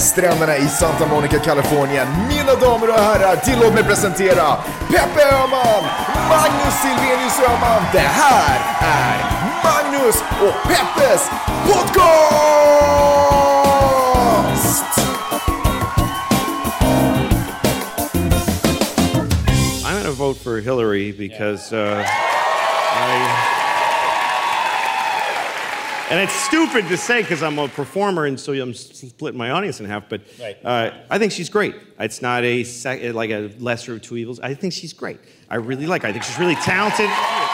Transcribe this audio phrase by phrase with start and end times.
[0.00, 2.08] stränderna i Santa Monica, Kalifornien.
[2.28, 4.56] Mina damer och herrar, tillåt mig presentera
[4.88, 5.84] Peppe Öhman,
[6.28, 7.82] Magnus Silvenius Öhman.
[7.92, 9.16] Det här är
[9.64, 11.30] Magnus och Peppes
[11.66, 12.20] podcast!
[19.84, 22.04] I'm gonna vote for Hillary because uh,
[22.96, 23.49] I.
[26.10, 29.78] And it's stupid to say because I'm a performer and so I'm splitting my audience
[29.78, 30.08] in half.
[30.08, 30.56] But Right.
[30.64, 31.74] uh, I think she's great.
[32.00, 34.40] It's not a sec- like a lesser of two evils.
[34.40, 35.20] I think she's great.
[35.48, 36.02] I really like.
[36.02, 36.08] her.
[36.08, 37.08] I think she's really talented,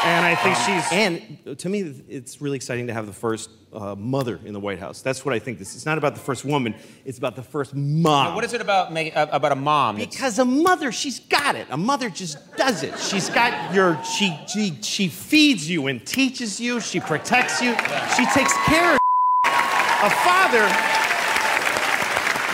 [0.04, 0.92] and I think she's.
[0.92, 4.78] And to me, it's really exciting to have the first uh, mother in the White
[4.78, 5.02] House.
[5.02, 5.58] That's what I think.
[5.58, 6.74] This it's not about the first woman.
[7.04, 8.34] It's about the first mom.
[8.34, 9.96] What is it about make, uh, about a mom?
[9.96, 11.66] that's- Because a mother, she's got it.
[11.70, 12.98] A mother just does it.
[12.98, 16.80] She's got your, she, she, she feeds you and teaches you.
[16.80, 17.72] She protects you.
[18.16, 19.00] She takes care of
[19.44, 20.64] A father,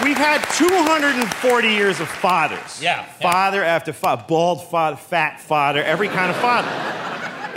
[0.05, 2.83] we've had 240 years of fathers.
[2.83, 3.31] Yeah, yeah.
[3.33, 6.69] Father after father, bald father, fat father, every kind of father.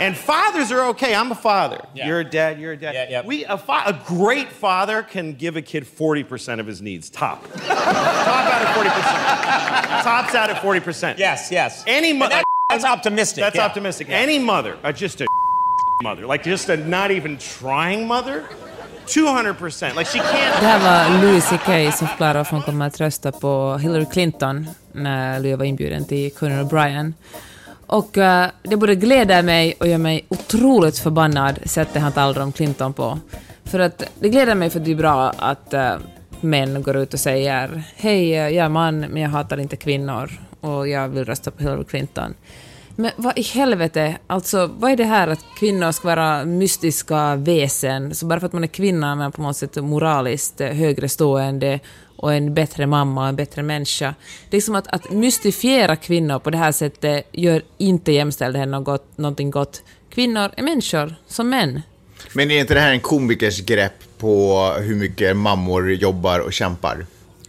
[0.00, 1.14] And fathers are okay.
[1.14, 1.84] I'm a father.
[1.94, 2.06] Yeah.
[2.08, 2.60] You're a dad.
[2.60, 2.94] You're a dad.
[2.94, 3.26] Yeah, yeah.
[3.26, 7.10] We a, fa- a great father can give a kid 40% of his needs.
[7.10, 7.42] Top.
[7.66, 10.02] Top out at 40%.
[10.02, 11.18] Tops out at 40%.
[11.18, 11.84] yes, yes.
[11.86, 12.34] Any mother.
[12.36, 13.42] that- that's optimistic.
[13.42, 13.66] That's yeah.
[13.66, 14.08] optimistic.
[14.08, 14.18] Yeah.
[14.18, 15.26] Any mother, uh, just a
[16.02, 18.44] mother, like just a not even trying mother,
[19.06, 19.94] 200%.
[19.94, 20.60] Like she can't.
[20.60, 24.66] Det här var Louis CK som förklarar varför han kommer att rösta på Hillary Clinton
[24.92, 27.12] när Louis var inbjuden till Conan O'Brien.
[27.86, 32.52] Och uh, det både gläder mig och gör mig otroligt förbannad sättet han talar om
[32.52, 33.18] Clinton på.
[33.64, 35.96] För att det gläder mig för att det är bra att uh,
[36.40, 40.30] män går ut och säger hej, eh, jag är man men jag hatar inte kvinnor
[40.60, 42.34] och jag vill rösta på Hillary Clinton.
[42.96, 48.14] Men vad i helvete, alltså vad är det här att kvinnor ska vara mystiska väsen,
[48.14, 51.80] så bara för att man är kvinna är man på något sätt moraliskt högre stående
[52.16, 54.14] och en bättre mamma och en bättre människa.
[54.50, 59.18] Det är som att, att mystifiera kvinnor på det här sättet gör inte jämställdhet något,
[59.18, 59.82] någonting gott.
[60.10, 61.82] Kvinnor är människor, som män.
[62.32, 67.06] Men är inte det här en komikers grepp på hur mycket mammor jobbar och kämpar?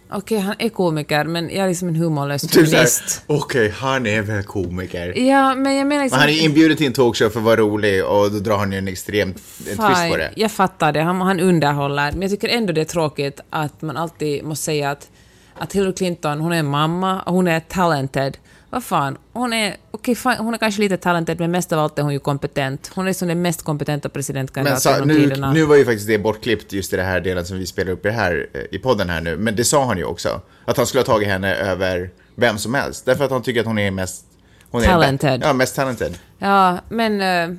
[0.09, 3.23] Okej, han är komiker, men jag är liksom en humorlös Typ feminist.
[3.27, 5.19] okej, han är väl komiker.
[5.19, 6.19] Ja, men jag menar liksom...
[6.19, 8.71] Men han är inbjuden till en talkshow för att vara rolig och då drar han
[8.71, 9.35] ju en extrem en
[9.65, 10.31] twist på det.
[10.35, 12.11] Jag fattar det, han, han underhåller.
[12.11, 15.09] Men jag tycker ändå det är tråkigt att man alltid måste säga att,
[15.57, 18.37] att Hillary Clinton, hon är en mamma och hon är talented.
[18.69, 21.99] Vad fan, hon är, okej, fine, hon är kanske lite talented, men mest av allt
[21.99, 22.91] är hon ju kompetent.
[22.95, 25.53] Hon är som den mest kompetenta presidentkandidaten genom tiderna.
[25.53, 28.05] nu var ju faktiskt det bortklippt just i det här delen som vi spelar upp
[28.05, 29.37] i, här, eh, i podden här nu.
[29.37, 30.41] Men det sa han ju också.
[30.65, 33.05] Att han skulle ha tagit henne över vem som helst.
[33.05, 34.25] Därför att han tycker att hon är mest...
[34.71, 35.41] Hon är Talented.
[35.43, 36.19] Ja, mest talented.
[36.37, 37.57] Ja, men uh,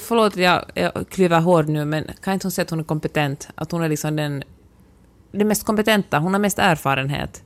[0.00, 2.84] förlåt att jag, jag klyver hård nu, men kan inte hon säga att hon är
[2.84, 3.48] kompetent?
[3.54, 4.44] Att hon är liksom den,
[5.32, 7.42] den mest kompetenta, hon har mest erfarenhet.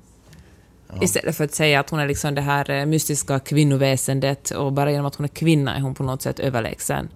[1.03, 4.91] Istället för att säga att hon är liksom det här eh, mystiska kvinnoväsendet och bara
[4.91, 7.09] genom att hon är kvinna är hon på något sätt överlägsen.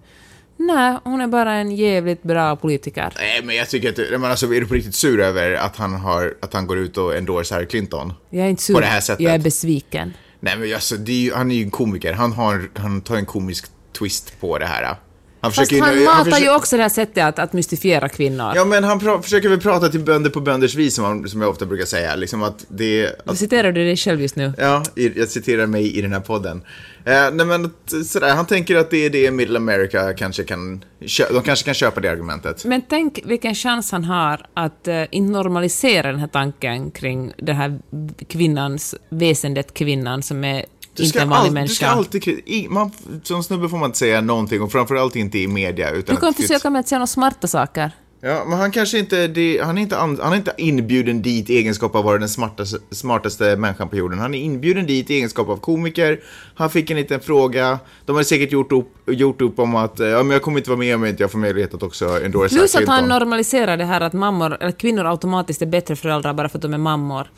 [0.57, 3.13] Nej, hon är bara en jävligt bra politiker.
[3.17, 4.21] Nej, men jag tycker att...
[4.21, 6.97] Men alltså, är du på riktigt sur över att han, har, att han går ut
[6.97, 8.13] och endorsar Clinton?
[8.29, 9.23] Jag är inte sur, På det här sättet?
[9.23, 10.13] jag är besviken.
[10.39, 12.13] Nej, men alltså, är ju, han är ju en komiker.
[12.13, 13.65] Han, har, han tar en komisk
[13.99, 14.95] twist på det här.
[15.45, 18.51] Han Fast försöker han matar försöker- ju också det här sättet att, att mystifiera kvinnor.
[18.55, 21.41] Ja, men han pra- försöker väl prata till bönder på bönders vis, som, han, som
[21.41, 22.15] jag ofta brukar säga.
[22.15, 23.09] Liksom att det...
[23.25, 24.53] Att, Citerar du dig själv just nu?
[24.57, 24.83] ja,
[25.15, 26.61] jag citerar mig i den här podden.
[27.05, 30.83] Eh, nej, men att, sådär, han tänker att det är det Middle America kanske kan...
[31.31, 32.65] De kanske kan köpa det argumentet.
[32.65, 37.55] Men tänk vilken chans han har att uh, inte normalisera den här tanken kring den
[37.55, 37.79] här
[38.27, 40.65] kvinnans, väsendet kvinnan som är
[40.97, 41.71] Du inte ska, en vanlig all, människa.
[41.71, 42.27] du ska alltid...
[42.45, 42.91] I, man,
[43.23, 45.91] som snubbe får man inte säga någonting, och framförallt inte i media.
[45.91, 47.91] Utan du kan att- försöka med att säga några smarta saker.
[48.21, 51.49] Ja, men han kanske inte, det, han, är inte an, han är inte inbjuden dit
[51.49, 54.19] i egenskap av att vara den smartaste, smartaste människan på jorden.
[54.19, 56.19] Han är inbjuden dit i egenskap av komiker.
[56.55, 57.79] Han fick en liten fråga.
[58.05, 60.79] De har säkert gjort upp, gjort upp om att ja, men jag kommer inte vara
[60.79, 64.01] med om inte jag får möjlighet att också endorsa Plus att han normaliserar det här
[64.01, 67.31] att mammor, eller kvinnor automatiskt är bättre föräldrar bara för att de är mammor.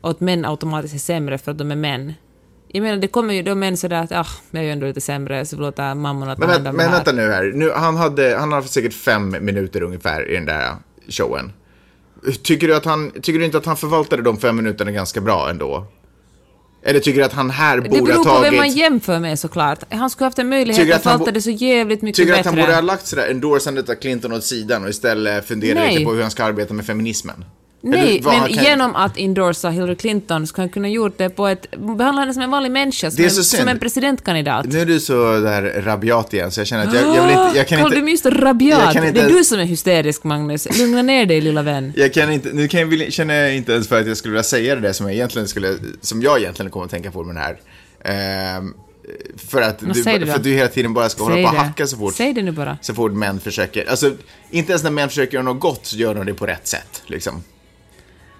[0.00, 2.14] Och att män automatiskt är sämre för att de är män.
[2.72, 5.00] Jag menar, det kommer ju då män sådär att ah, jag är ju ändå lite
[5.00, 6.96] sämre, så vi låter mammorna ta men, hand om men det här.
[6.96, 7.52] vänta nu här.
[7.54, 10.74] Nu, han, hade, han har säkert fem minuter ungefär i den där
[11.08, 11.52] showen.
[12.42, 15.50] Tycker du, att han, tycker du inte att han förvaltade de fem minuterna ganska bra
[15.50, 15.86] ändå?
[16.82, 18.52] Eller tycker du att han här Det borde beror ha på tagit...
[18.52, 19.78] vem man jämför med såklart.
[19.90, 22.50] Han skulle haft en möjlighet Tycker att förvalta det så jävligt mycket Tycker du bättre.
[22.50, 25.92] att han borde ha lagt sådär endorsandet av Clinton åt sidan och istället fundera Nej.
[25.92, 27.44] lite på hur han ska arbeta med feminismen?
[27.82, 31.70] Nej, men kan- genom att endorsa Hillary Clinton kan han kunna gjort det på ett...
[31.70, 34.66] Behandla henne som en vanlig människa, som, en, som en presidentkandidat.
[34.66, 37.58] Nu är du så där rabiat igen, så jag känner att jag, jag vill inte...
[37.58, 38.94] Jag kan Carl, inte du är just rabiat.
[38.94, 40.78] inte Det är du som är hysterisk, Magnus.
[40.78, 41.92] Lugna ner dig, lilla vän.
[41.96, 44.42] Jag kan inte, nu kan jag, känner jag inte ens för att jag skulle vilja
[44.42, 47.34] säga det där som jag egentligen skulle, som jag egentligen kommer att tänka på med
[47.34, 47.60] den här.
[48.04, 48.74] Ehm,
[49.36, 51.86] för att du, för att du hela tiden bara ska hålla Säg på och hacka
[51.86, 52.78] så fort, Säg det nu bara.
[52.80, 54.12] så fort män försöker, alltså
[54.50, 57.02] inte ens när män försöker göra något gott så gör de det på rätt sätt,
[57.06, 57.42] liksom.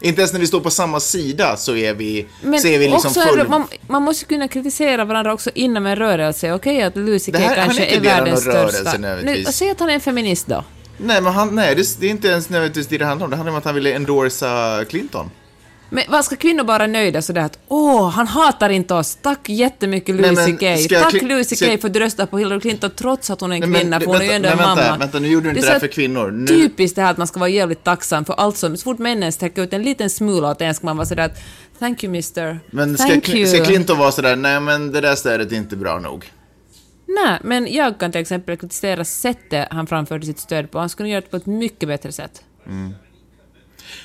[0.01, 2.89] Inte ens när vi står på samma sida så är vi, Men så är vi
[2.89, 3.41] liksom också full...
[3.41, 6.53] är man, man måste kunna kritisera varandra också inom en rörelse.
[6.53, 8.99] Okej att Lucy kanske är inkluderar världens största...
[8.99, 9.47] nödvändigtvis.
[9.47, 10.65] Nu, säg att han är en feminist då.
[10.99, 13.31] Nej, men han, nej det, det är inte ens nödvändigtvis det det handlar om.
[13.31, 15.31] Det handlar om att han ville endorsa Clinton.
[15.93, 20.15] Men vad ska kvinnor bara nöjda sådär att åh, han hatar inte oss, tack jättemycket
[20.15, 22.91] Lucy men ska jag Tack Lucy ska- Kay för att du röstar på Hillary Clinton
[22.97, 24.57] trots att hon är en Nej, men kvinna, det- för hon är ju ändå en
[24.57, 24.81] men mamma.
[24.81, 26.31] vänta, vänta, nu gjorde du inte det här för kvinnor.
[26.31, 28.99] Nu- Typiskt det här att man ska vara jävligt tacksam för allt som, så fort
[28.99, 31.39] männen sträcker ut en liten smula åt en ska man vara sådär att
[31.79, 33.47] thank you mister, Men ska, thank Cl- you.
[33.47, 36.33] ska Clinton vara sådär, nej men det där stödet är inte bra nog.
[37.25, 40.79] Nej, men jag kan till exempel kritisera sättet han framförde sitt stöd på.
[40.79, 42.43] Han skulle göra det på ett mycket bättre sätt.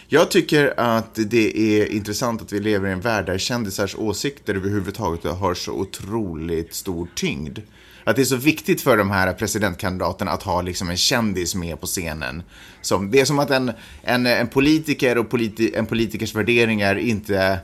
[0.07, 4.55] Jag tycker att det är intressant att vi lever i en värld där kändisars åsikter
[4.55, 7.59] överhuvudtaget har så otroligt stor tyngd.
[8.03, 11.81] Att det är så viktigt för de här presidentkandidaterna att ha liksom en kändis med
[11.81, 12.43] på scenen.
[12.81, 13.71] Som, det är som att en,
[14.03, 17.59] en, en politiker och politi, en politikers värderingar inte...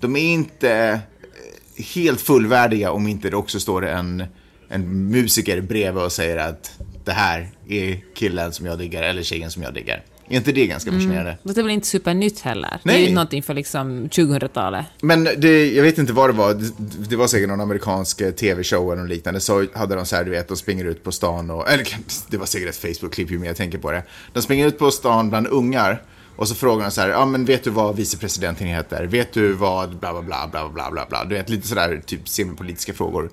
[0.00, 0.98] De är inte eh,
[1.84, 4.24] helt fullvärdiga om inte det också står en,
[4.68, 9.50] en musiker bredvid och säger att det här är killen som jag diggar eller tjejen
[9.50, 10.02] som jag diggar.
[10.28, 11.38] Är inte det ganska fascinerande?
[11.42, 12.80] Fast det är väl inte supernytt heller?
[12.84, 13.08] Det är Nej.
[13.08, 14.86] ju någonting för liksom 2000-talet.
[15.00, 16.72] Men det, jag vet inte vad det var, det,
[17.08, 20.24] det var säkert någon amerikansk eh, tv-show eller något liknande, så hade de så här,
[20.24, 21.86] du vet, de springer ut på stan och, eller
[22.28, 24.02] det var säkert ett Facebook-klipp ju mer jag tänker på det.
[24.32, 26.02] De springer ut på stan bland ungar
[26.36, 29.04] och så frågar de så här, ja men vet du vad vicepresidenten heter?
[29.04, 32.28] Vet du vad bla bla bla bla bla bla bla, du vet lite sådär typ
[32.28, 33.30] semipolitiska frågor.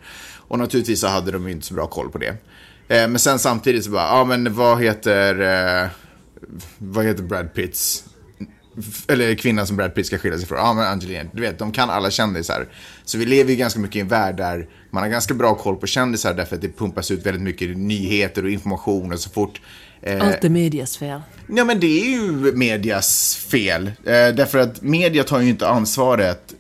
[0.48, 2.38] Och naturligtvis så hade de ju inte så bra koll på det.
[2.88, 5.90] Eh, men sen samtidigt så bara, ja men vad heter, eh,
[6.78, 8.04] vad heter Brad Pitts
[9.08, 10.58] eller kvinnan som Brad Pitt ska skilja sig från.
[10.58, 12.68] Ja, men Angelina, du vet, de kan alla kändisar.
[13.06, 15.76] Så vi lever ju ganska mycket i en värld där man har ganska bra koll
[15.76, 19.62] på kändisar därför att det pumpas ut väldigt mycket nyheter och information och så fort.
[20.02, 21.22] Eh, Allt är medias fel.
[21.48, 23.88] ja, men det är ju medias fel.
[23.88, 26.54] Eh, därför att media tar ju inte ansvaret.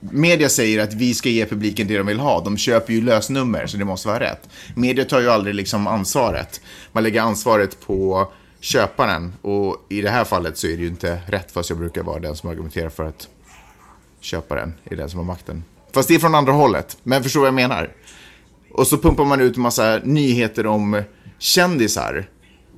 [0.00, 2.44] Media säger att vi ska ge publiken det de vill ha.
[2.44, 4.48] De köper ju lösnummer, så det måste vara rätt.
[4.76, 6.60] Media tar ju aldrig liksom ansvaret.
[6.92, 9.32] Man lägger ansvaret på köparen.
[9.42, 12.18] Och i det här fallet så är det ju inte rätt, fast jag brukar vara
[12.18, 13.28] den som argumenterar för att
[14.20, 15.64] köparen är den som har makten.
[15.92, 16.98] Fast det är från andra hållet.
[17.02, 17.92] Men förstår vad jag menar?
[18.72, 21.02] Och så pumpar man ut en massa nyheter om
[21.38, 22.30] kändisar.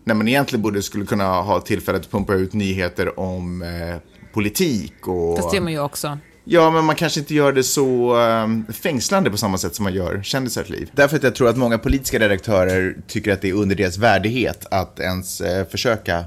[0.05, 3.97] När man egentligen borde skulle kunna ha tillfället att pumpa ut nyheter om eh,
[4.32, 5.37] politik och...
[5.37, 6.19] Fast det gör man ju också.
[6.52, 9.94] Ja, men man kanske inte gör det så um, fängslande på samma sätt som man
[9.94, 10.91] gör kändisars liv.
[10.93, 14.67] Därför att jag tror att många politiska redaktörer tycker att det är under deras värdighet
[14.70, 16.19] att ens eh, försöka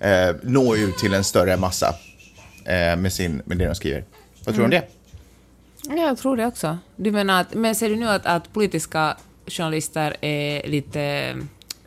[0.00, 1.94] eh, nå ut till en större massa
[2.64, 4.04] eh, med, sin, med det de skriver.
[4.44, 4.88] Vad tror du om det?
[5.88, 6.78] Ja, jag tror det också.
[6.96, 11.34] Du menar att, men ser du nu att, att politiska journalister är lite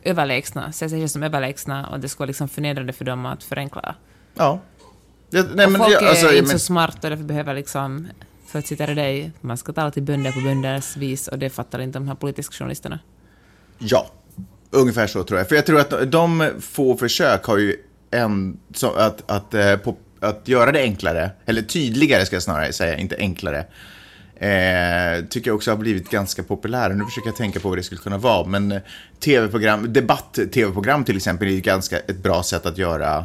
[0.02, 3.94] överlägsna, ser sig som överlägsna och det ska vara liksom förnedrande för dem att förenkla?
[4.34, 4.60] Ja.
[5.30, 7.54] Det, nej, och men, folk jag, är alltså, inte men, så smarta och därför behöver
[7.54, 8.08] liksom,
[8.46, 11.78] för att citera dig, man ska tala till bönder på bönders vis och det fattar
[11.78, 12.98] inte de här politiska journalisterna.
[13.78, 14.10] Ja,
[14.70, 15.48] ungefär så tror jag.
[15.48, 17.76] För jag tror att de få försök har ju
[18.10, 22.72] en, så att, att, eh, på, att göra det enklare, eller tydligare ska jag snarare
[22.72, 23.64] säga, inte enklare.
[24.40, 26.94] Eh, tycker jag också har blivit ganska populära.
[26.94, 28.46] Nu försöker jag tänka på vad det skulle kunna vara.
[28.46, 28.80] Men eh,
[29.20, 33.24] tv-program, debatt-tv-program till exempel är ju ganska ett bra sätt att göra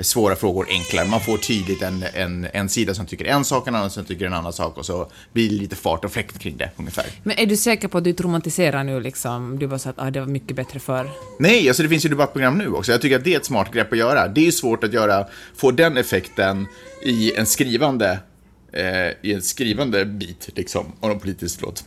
[0.00, 1.06] svåra frågor enklare.
[1.08, 4.26] Man får tydligt en, en, en sida som tycker en sak, en annan som tycker
[4.26, 7.04] en annan sak och så blir det lite fart och fläkt kring det ungefär.
[7.22, 9.58] Men är du säker på att du inte romantiserar nu liksom?
[9.58, 11.10] Du bara så att ah, det var mycket bättre förr.
[11.38, 12.92] Nej, alltså det finns ju debattprogram nu också.
[12.92, 14.28] Jag tycker att det är ett smart grepp att göra.
[14.28, 16.66] Det är ju svårt att göra, få den effekten
[17.04, 18.18] i en skrivande,
[18.72, 21.84] eh, i en skrivande bit, liksom, av någon politisk låt.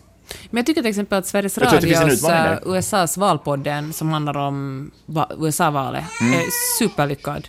[0.50, 2.78] Men jag tycker till exempel att Sveriges en Radios utmaning eh.
[2.78, 6.34] USAs valpodden som handlar om va- USA-valet Mm.
[6.34, 6.44] är
[6.80, 7.48] superlyckad.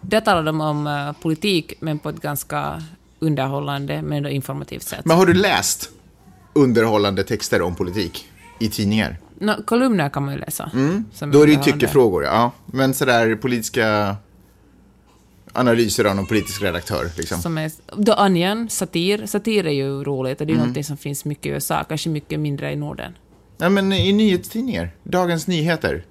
[0.00, 2.82] Där talar de om eh, politik, men på ett ganska
[3.18, 5.04] underhållande men ändå informativt sätt.
[5.04, 5.90] Men har du läst
[6.52, 8.28] underhållande texter om politik
[8.58, 9.18] i tidningar?
[9.38, 10.70] Nå, kolumner kan man ju läsa.
[10.74, 11.04] Mm.
[11.32, 12.52] Då är det ju tyckefrågor, ja.
[12.66, 14.16] Men sådär politiska
[15.52, 17.42] analyser av någon politisk redaktör, liksom.
[17.42, 17.68] Som är,
[18.04, 19.26] The Onion, satir.
[19.26, 20.84] Satir är ju roligt och det är Mm.
[20.84, 23.12] som finns mycket i USA, kanske mycket mindre i Norden.
[23.58, 24.90] Ja, men i nyhetstidningar.
[25.02, 26.04] Dagens Nyheter.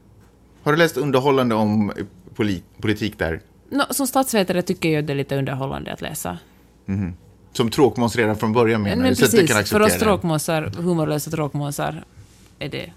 [0.64, 1.92] Har du läst underhållande om
[2.36, 3.42] poli- politik där?
[3.70, 6.38] Nå, som statsvetare tycker jag det är lite underhållande att läsa.
[7.54, 9.22] Som tråkmåns redan från början menar Men du?
[9.22, 12.04] Precis, för oss tråkmåsar, humorlösa tråkmåsar,
[12.60, 12.92] är det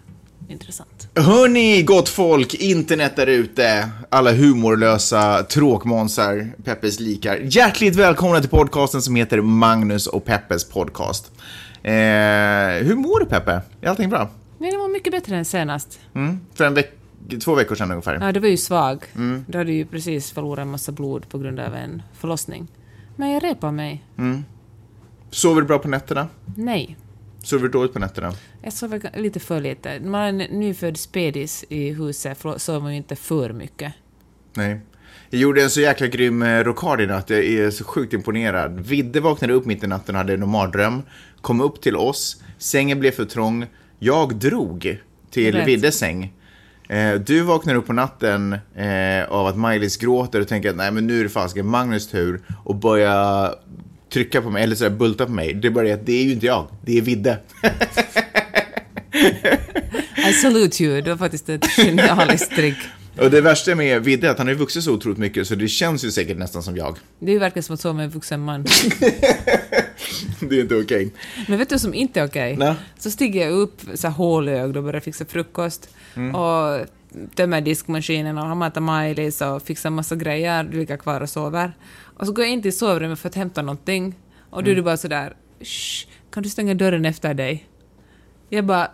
[0.48, 1.08] intressant.
[1.14, 7.40] Hörni, gott folk, internet där ute, alla humorlösa tråkmånsar, Peppes likar.
[7.42, 11.32] Hjärtligt välkomna till podcasten som heter Magnus och Peppes podcast.
[11.82, 11.92] Eh,
[12.82, 13.60] hur mår du Peppe?
[13.80, 14.28] Är allting bra?
[14.58, 16.00] Men det var mycket bättre än senast.
[16.14, 16.40] Mm?
[16.54, 17.01] För en veck
[17.44, 18.18] två veckor sedan ungefär.
[18.20, 19.04] Ja, du var ju svag.
[19.14, 19.44] Mm.
[19.48, 22.68] Du hade ju precis förlorat en massa blod på grund av en förlossning.
[23.16, 24.04] Men jag repar mig.
[25.30, 26.28] Sover du bra på nätterna?
[26.56, 26.96] Nej.
[27.42, 28.32] Sover du dåligt på nätterna?
[28.62, 29.98] Jag sover lite för lite.
[29.98, 33.92] När man har en nyfödd spedis i huset för- sover man ju inte för mycket.
[34.54, 34.80] Nej.
[35.30, 37.30] Jag gjorde en så jäkla grym eh, rockad i natt.
[37.30, 38.80] Jag är så sjukt imponerad.
[38.80, 41.02] Vidde vaknade upp mitt i natten och hade en mardröm.
[41.40, 42.42] Kom upp till oss.
[42.58, 43.66] Sängen blev för trång.
[43.98, 44.98] Jag drog
[45.30, 45.62] till.
[45.66, 46.32] Viddes säng.
[46.88, 50.90] Eh, du vaknar upp på natten eh, av att Maj-Lis gråter och tänker att nej
[50.90, 53.50] men nu är det fasiken Magnus tur och börja
[54.12, 55.54] trycka på mig, eller så här, bulta på mig.
[55.54, 57.38] Det är bara det att det är ju inte jag, det är Vidde.
[60.30, 61.00] I salute you.
[61.00, 62.76] Det var faktiskt ett genialiskt trick.
[63.18, 65.54] och det värsta med Vidde är att han har ju vuxit så otroligt mycket så
[65.54, 66.96] det känns ju säkert nästan som jag.
[67.18, 68.66] Det verkligen som att sova med en vuxen man.
[70.40, 71.12] Det är inte okej.
[71.48, 72.56] Men vet du som inte är okej?
[72.56, 72.74] Nej.
[72.98, 75.88] Så stiger jag upp så här hålögd och börjar fixa frukost.
[76.34, 76.86] Och
[77.34, 80.64] tömmer diskmaskinen och har matat Maj-Lis och fixar massa grejer.
[80.64, 81.72] Du ligger kvar och sover.
[82.18, 84.14] Och så går jag in till sovrummet för att hämta någonting.
[84.50, 85.32] Och då är du bara sådär,
[86.32, 87.66] kan du stänga dörren efter dig?
[88.48, 88.90] Jag bara,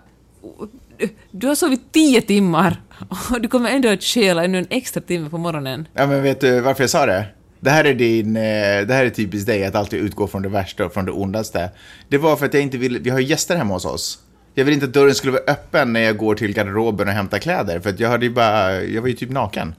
[1.30, 5.30] du har sovit tio timmar och du kommer ändå att stjäla ännu en extra timme
[5.30, 5.88] på morgonen.
[5.94, 7.26] Ja, men vet du varför jag sa det?
[7.60, 8.42] Det här är din, eh,
[8.86, 11.70] det här är typiskt dig, att alltid utgå från det värsta och från det ondaste.
[12.08, 14.18] Det var för att jag inte vill, vi har ju gäster hemma hos oss.
[14.54, 17.38] Jag vill inte att dörren skulle vara öppen när jag går till garderoben och hämtar
[17.38, 19.74] kläder, för att jag hade ju bara, jag var ju typ naken.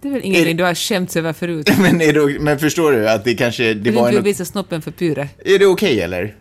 [0.00, 1.70] Det är väl ingenting du har skämts över förut?
[1.78, 4.14] Men, är det, men förstår du att det kanske, det Du var inte en...
[4.14, 5.28] vill visa snoppen för Pyre?
[5.44, 6.36] Är det okej eller?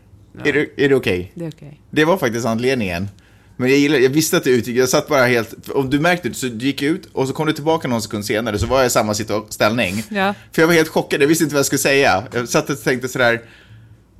[0.45, 1.31] Är det, är det okej?
[1.35, 1.79] Det är okej.
[1.89, 3.07] Det var faktiskt anledningen.
[3.57, 6.29] Men jag, gillar, jag visste att det utgick, jag satt bara helt, om du märkte
[6.29, 8.77] det så du gick ut och så kom du tillbaka någon sekund senare så var
[8.77, 9.13] jag i samma
[9.49, 10.03] ställning.
[10.09, 10.33] Ja.
[10.51, 12.23] För jag var helt chockad, jag visste inte vad jag skulle säga.
[12.33, 13.41] Jag satt och tänkte sådär,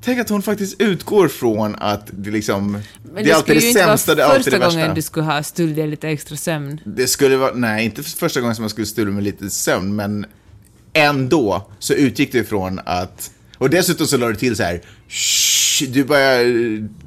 [0.03, 2.71] tänk att hon faktiskt utgår från att det liksom,
[3.13, 4.79] Men det är alltid det sämsta, det är alltid första det värsta.
[4.79, 6.81] gången du skulle ha stulit lite extra sömn.
[6.85, 10.25] Det skulle vara, nej inte första gången som jag skulle stula med lite sömn, men
[10.93, 15.83] ändå så utgick det ifrån att, och dessutom så la du till så här, "Shh",
[15.91, 16.43] du börjar,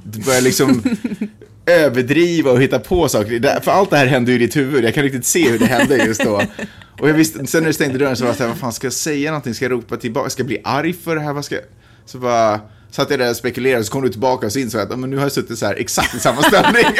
[0.04, 0.82] du börjar liksom
[1.66, 3.60] överdriva och hitta på saker.
[3.60, 5.66] För allt det här hände ju i ditt huvud, jag kan riktigt se hur det
[5.66, 6.42] hände just då.
[7.00, 8.72] Och jag visste, sen när du stängde dörren så var jag så här, vad fan
[8.72, 9.54] ska jag säga någonting?
[9.54, 10.30] Ska jag ropa tillbaka?
[10.30, 11.32] Ska jag bli arg för det här?
[11.32, 11.64] Vad ska jag?
[12.06, 14.84] Så bara satt jag där och spekulerade, så kom du tillbaka och så insåg jag
[14.86, 16.84] att "Ja, men nu har jag suttit så här exakt i samma ställning.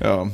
[0.00, 0.28] ja.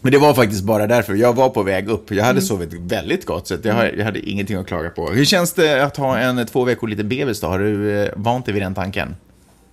[0.00, 1.14] Men det var faktiskt bara därför.
[1.14, 2.10] Jag var på väg upp.
[2.10, 5.10] Jag hade sovit väldigt gott, så jag, har- jag hade ingenting att klaga på.
[5.10, 7.46] Hur känns det att ha en två veckor liten bebis då?
[7.46, 9.16] Har du eh, vant dig vid den tanken?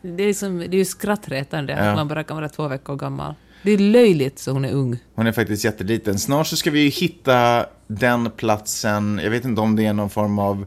[0.02, 1.80] Det är, som, det är ju skrattretande Ja.
[1.80, 3.34] att man bara kan vara två veckor gammal.
[3.64, 4.98] Det är löjligt så hon är ung.
[5.16, 6.20] Hon är faktiskt jätteliten.
[6.20, 10.40] Snart så ska vi hitta den platsen, jag vet inte om det är någon form
[10.40, 10.66] av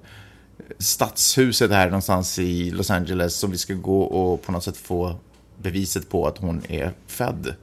[0.79, 5.17] stadshuset här någonstans i Los Angeles som vi ska gå och på något sätt få
[5.63, 7.55] beviset på att hon är född.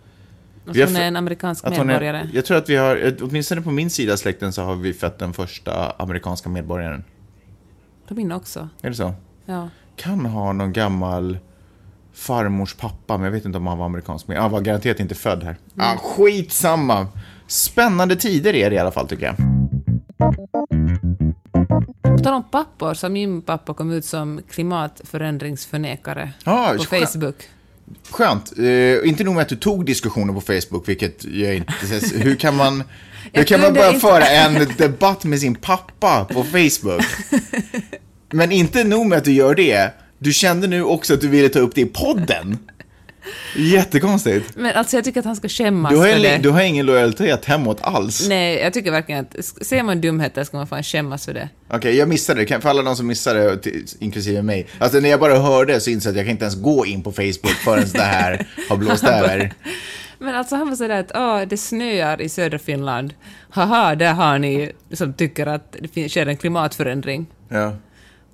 [0.66, 2.18] Har hon är en amerikansk Att medborgare.
[2.18, 5.20] är, jag tror att vi har, åtminstone på min sida släkten så har vi fött
[5.20, 7.04] den första amerikanska medborgaren.
[8.08, 8.70] På min också.
[8.82, 9.14] Är det så?
[9.46, 9.70] Ja.
[9.96, 11.38] Kan ha någon gammal
[12.14, 14.28] farmors pappa, men jag vet inte om han var amerikansk.
[14.28, 15.56] Men han var garanterat inte född här.
[15.78, 17.08] Ah, skitsamma!
[17.48, 19.36] Spännande tider är det i alla fall tycker jag.
[22.02, 27.10] På tal om pappor, så min pappa kom ut som klimatförändringsförnekare Ah, på skönt.
[27.12, 27.36] Facebook.
[28.12, 28.54] Skönt.
[28.60, 31.74] Eh, inte nog med att du tog diskussioner på Facebook, vilket jag inte...
[32.16, 32.84] Hur kan man,
[33.34, 37.02] hur kan man inte- föra en debatt med sin pappa på Facebook?
[38.34, 39.94] Men inte nog med att du gör det.
[40.24, 42.58] Du kände nu också att du ville ta upp det i podden.
[43.56, 44.56] Jättekonstigt.
[44.56, 46.38] Men alltså jag tycker att han ska skämmas Du har, för det.
[46.38, 48.28] du har ingen lojalitet hemåt alls.
[48.30, 51.50] Nej, jag tycker verkligen att ser man dumheter ska man fan skämmas för det.
[51.70, 52.62] Okej, jag missade det.
[52.62, 54.68] För alla de som missade det, inklusive mig.
[54.80, 57.04] Alltså när jag bara hörde så insåg jag att jag kan inte ens gå in
[57.04, 59.54] på Facebook förrän det här har blåst över.
[60.20, 63.14] Men alltså han var sådär att åh, det snöar i södra Finland.
[63.50, 67.26] Haha, där har ni som tycker att det sker en klimatförändring.
[67.50, 67.76] Ja.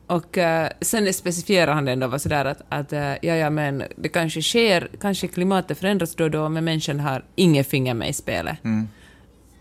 [0.08, 3.84] Och eh, sen specifierar han det ändå var sådär att, att eh, ja, ja, men
[3.96, 8.10] det kanske sker, kanske klimatet förändras då och då, men människan har inget finger med
[8.10, 8.58] i spelet.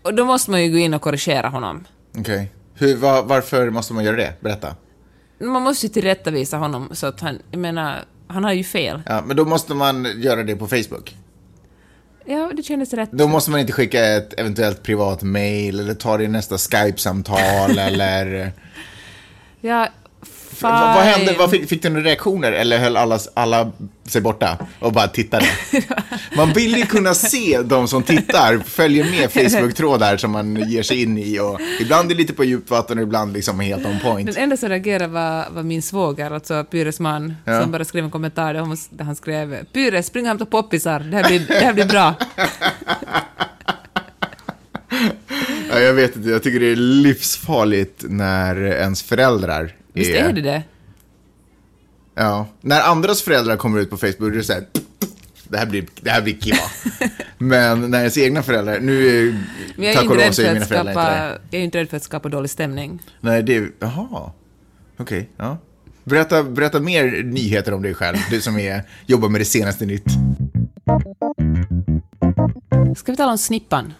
[0.03, 1.85] Och då måste man ju gå in och korrigera honom.
[2.17, 2.51] Okej.
[2.73, 4.33] Hur, va, varför måste man göra det?
[4.39, 4.75] Berätta.
[5.39, 9.01] Man måste ju tillrättavisa honom så att han, jag menar, han har ju fel.
[9.05, 11.15] Ja, men då måste man göra det på Facebook.
[12.25, 13.11] Ja, det kändes rätt.
[13.11, 17.77] Då måste man inte skicka ett eventuellt privat mail eller ta det i nästa Skype-samtal
[17.79, 18.51] eller...
[19.61, 19.87] Ja,
[20.61, 21.25] Va, vad hände?
[21.27, 21.37] fine.
[21.37, 23.71] Vad fick, fick du några reaktioner eller höll alla, alla
[24.05, 25.45] sig borta och bara tittade?
[26.37, 31.01] Man vill ju kunna se de som tittar, följer med Facebook-trådar som man ger sig
[31.01, 33.99] in i och ibland är det lite på djupt vatten och ibland liksom helt on
[33.99, 34.27] point.
[34.33, 37.61] Den enda som reagerade var, var min svåger, alltså Pyres man, Ja.
[37.61, 40.99] som bara skrev en kommentar där, hon, där han skrev Pyre, spring och hämta poppisar,
[40.99, 42.13] det här blir, det här blir bra.
[45.71, 50.41] Ja, jag vet inte, jag tycker det är livsfarligt när ens föräldrar Visst är det
[50.41, 50.63] det?
[52.15, 54.63] Ja, när andras föräldrar kommer ut på Facebook, då är det så här,
[55.43, 56.57] det här blir, det här blir kiva.
[57.37, 60.91] Men när ens egna föräldrar, nu är, tack och inte lov så är mina föräldrar
[60.91, 61.39] inte skapa, det.
[61.49, 63.01] jag är inte rädd för att skapa dålig stämning.
[63.21, 64.31] Nej, det är, jaha,
[64.97, 65.57] okej, ja.
[66.03, 70.07] Berätta, berätta mer nyheter om dig själv, du som är, jobbar med det senaste nytt.
[72.97, 73.93] Ska vi tala om snippan?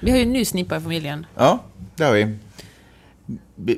[0.00, 1.26] Vi har ju en ny snippa i familjen.
[1.34, 1.64] Ja,
[1.96, 2.36] det har vi.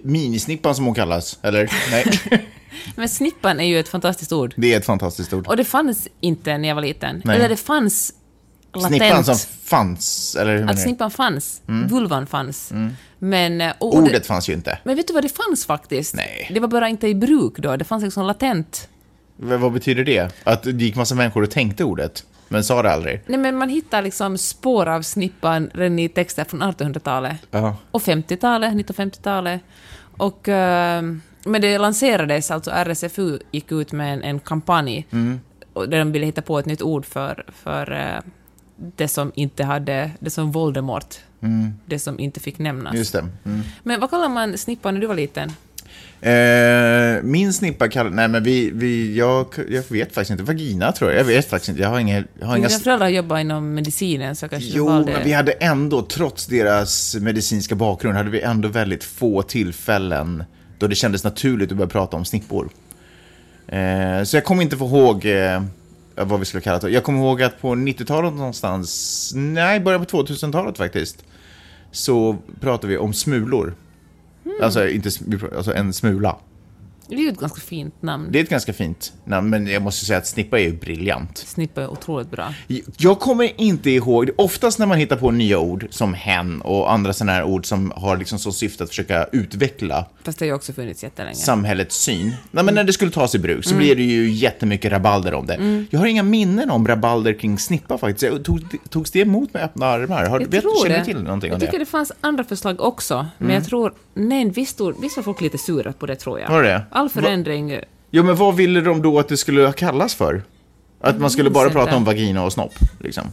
[0.03, 1.71] Minisnippan som hon kallas, eller?
[1.91, 2.21] Nej,
[2.97, 4.55] Men snippan är ju ett fantastiskt ord.
[4.57, 5.47] det är ett fantastiskt ord.
[5.47, 7.23] Och det fanns inte när jag var liten.
[7.25, 7.37] Nej.
[7.37, 8.13] Eller det fanns
[8.75, 8.97] latent.
[8.97, 10.83] Snippan som fanns, eller hur Att du?
[10.83, 11.63] snippan fanns.
[11.67, 12.73] Vulvan fanns.
[13.19, 14.79] Men, eh, Ordet det, fanns ju inte.
[14.85, 16.15] men vet du vad det fanns faktiskt?
[16.15, 16.51] Nej.
[16.55, 17.77] Det var bara inte i bruk då.
[17.77, 18.89] Det fanns liksom latent.
[19.37, 20.33] V- vad betyder det?
[20.45, 23.23] Att det gick massa människor och tänkte ordet, men sa det aldrig?
[23.27, 27.37] Nej, men man hittar liksom spår av snippan redan i texter från 1800-talet.
[27.51, 27.77] Ja.
[27.91, 29.61] Och 50-talet, 1950-talet.
[30.17, 31.03] Och, eh,
[31.45, 35.41] men det lanserades, alltså RSFU gick ut med en, en kampanj Mm.
[35.75, 38.21] där de ville hitta på ett nytt ord för, för eh,
[38.97, 41.15] det som inte hade, det som Voldemort,
[41.87, 42.91] det som inte fick nämnas.
[42.91, 42.99] Mm.
[42.99, 43.19] Just det.
[43.45, 43.61] Mm.
[43.83, 45.53] Men vad kallar man snippan när du var liten?
[46.23, 48.11] Eh, min snippa kallar...
[48.11, 48.71] Nej, men vi...
[48.71, 50.43] vi jag, jag vet faktiskt inte.
[50.43, 51.21] Vagina, tror jag.
[51.21, 51.83] Jag vet faktiskt inte.
[51.83, 52.25] Jag har inga...
[52.41, 55.13] Jag har inga Mina föräldrar jobbar inom medicinen så kanske jo, valde...
[55.13, 60.45] men vi hade ändå, trots deras medicinska bakgrund, hade vi ändå väldigt få tillfällen
[60.79, 62.69] då det kändes naturligt att börja prata om snippor.
[63.69, 65.63] Eh, så jag kommer inte få ihåg eh,
[66.15, 66.91] vad vi skulle kalla det.
[66.91, 71.25] Jag kommer ihåg att på 90-talet någonstans, nej, början på 2000-talet faktiskt,
[71.91, 73.75] så pratade vi om smulor.
[74.63, 75.11] Alltså, inte,
[75.57, 76.37] alltså en smula.
[77.11, 78.29] Det är ju ett ganska fint namn.
[78.31, 81.39] Det är ett ganska fint namn, men jag måste säga att snippa är ju briljant.
[81.39, 82.55] Snippa är otroligt bra.
[82.99, 87.13] Jag kommer inte ihåg, oftast när man hittar på nya ord som hen och andra
[87.13, 90.55] sådana här ord som har liksom som syfte att försöka utveckla Fast det har ju
[90.55, 91.35] också funnits jättelänge.
[91.35, 92.35] samhällets syn.
[92.51, 95.47] Nej, men när det skulle tas i bruk så blir det ju jättemycket rabalder om
[95.47, 95.87] det.
[95.91, 98.23] Jag har inga minnen om rabalder kring snippa faktiskt.
[98.23, 100.27] Jag tog, togs det emot med öppna armar?
[100.27, 101.05] Har, Jag vet, tror känner det.
[101.05, 101.79] till någonting jag om tycker det?
[101.79, 103.93] det fanns andra förslag också, men jag tror...
[104.15, 106.49] Nej, visst, visst var folk lite sura på det, tror jag.
[106.49, 106.83] Var det?
[107.01, 107.81] All förändring...
[108.11, 110.43] Jo, men vad ville de då att det skulle kallas för?
[111.01, 113.25] Att man skulle bara prata om vagina och snopp, liksom.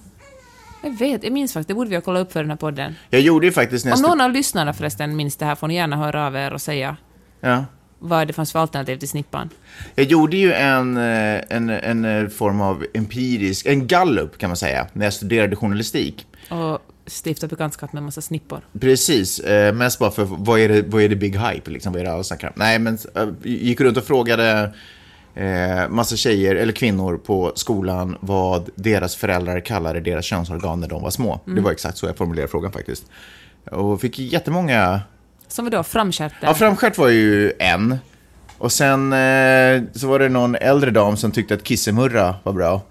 [0.83, 2.95] Jag vet, jag minns faktiskt, det borde vi ha kollat upp för den här podden.
[3.09, 4.09] Jag gjorde ju faktiskt Om nästan...
[4.09, 6.97] någon av lyssnarna förresten minns det här får ni gärna höra av er och säga
[7.41, 7.65] Ja.
[7.99, 9.49] vad det fanns för alternativ till snippan.
[9.95, 14.57] Jag gjorde ju en, eh, en, en eh, form av empirisk, en gallup kan man
[14.57, 16.25] säga, när jag studerade journalistik.
[16.49, 18.61] Och stifta bekantskap med en massa snippor.
[18.79, 22.01] Precis, eh, mest bara för vad är det, vad är det big hype, liksom, vad
[22.01, 22.53] är det alla snackar om?
[22.57, 24.73] Nej, men eh, gick runt och frågade
[25.35, 31.03] eh, massa tjejer eller kvinnor på skolan vad deras föräldrar kallade deras könsorgan när de
[31.03, 31.41] var små.
[31.45, 33.05] Det var exakt så jag formulerade frågan faktiskt.
[33.71, 35.01] Och fick jättemånga
[35.47, 36.37] Som vi då, framstjärten.
[36.41, 37.97] Ja, framstjärt var ju en.
[38.57, 42.81] Och sen eh, så var det någon äldre dam som tyckte att kissemurra var bra.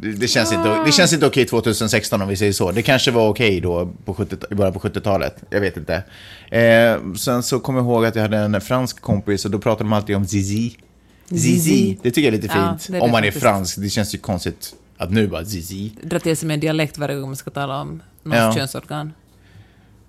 [0.00, 2.72] Det, känns, inte, det känns inte okej 2016 om vi säger så.
[2.72, 5.36] Det kanske var okej då på 70, i början på 70-talet.
[5.50, 6.02] Jag vet inte.
[6.50, 9.84] Eh, sen så kommer jag ihåg att jag hade en fransk kompis och då pratade
[9.84, 10.76] de alltid om zizi.
[11.30, 11.98] Zizi.
[12.02, 12.92] Det tycker jag är lite Ja, fint.
[12.92, 13.42] det är om man är faktiskt.
[13.42, 13.76] fransk.
[13.80, 15.92] Det känns ju konstigt att nu bara zizi.
[16.02, 18.54] Dra till sig med en dialekt varje gång man ska tala om någons Ja.
[18.54, 19.12] könsorgan.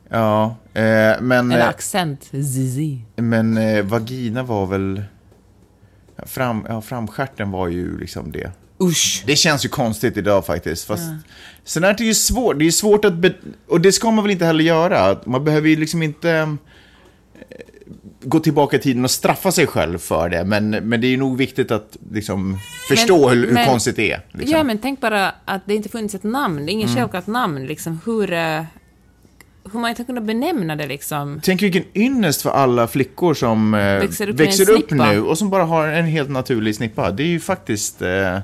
[0.10, 0.82] Ja, eh,
[1.22, 1.52] men...
[1.52, 3.02] Eller eh, accent, zizi.
[3.16, 5.04] Men eh, vagina var väl...
[6.26, 8.52] Fram, ja, framstjärten var ju liksom det.
[8.84, 9.24] Usch!
[9.26, 10.86] Det känns ju konstigt idag faktiskt.
[10.86, 11.04] Fast,
[11.64, 12.60] Sen är det ju svårt.
[12.60, 13.14] Det är svårt att...
[13.68, 15.18] Och det ska man väl inte heller göra.
[15.26, 16.48] Man behöver ju liksom inte eh,
[18.24, 20.44] gå tillbaka i tiden och straffa sig själv för det.
[20.44, 23.96] Men, men det är ju nog viktigt att liksom förstå Men- hur, hur men- konstigt
[23.96, 24.22] det är.
[24.32, 24.58] Liksom.
[24.58, 26.66] Ja, men tänk bara att det inte funnits ett namn.
[26.66, 27.66] Det är inget självklart namn.
[27.66, 28.64] Liksom, hur, eh,
[29.72, 31.40] hur man inte kunnat benämna det liksom.
[31.44, 35.50] Tänk vilken ynnest för alla flickor som eh, Växer upp växer upp nu och som
[35.50, 37.12] bara har en helt naturlig snippa.
[37.12, 38.02] Det är ju faktiskt...
[38.02, 38.40] Eh,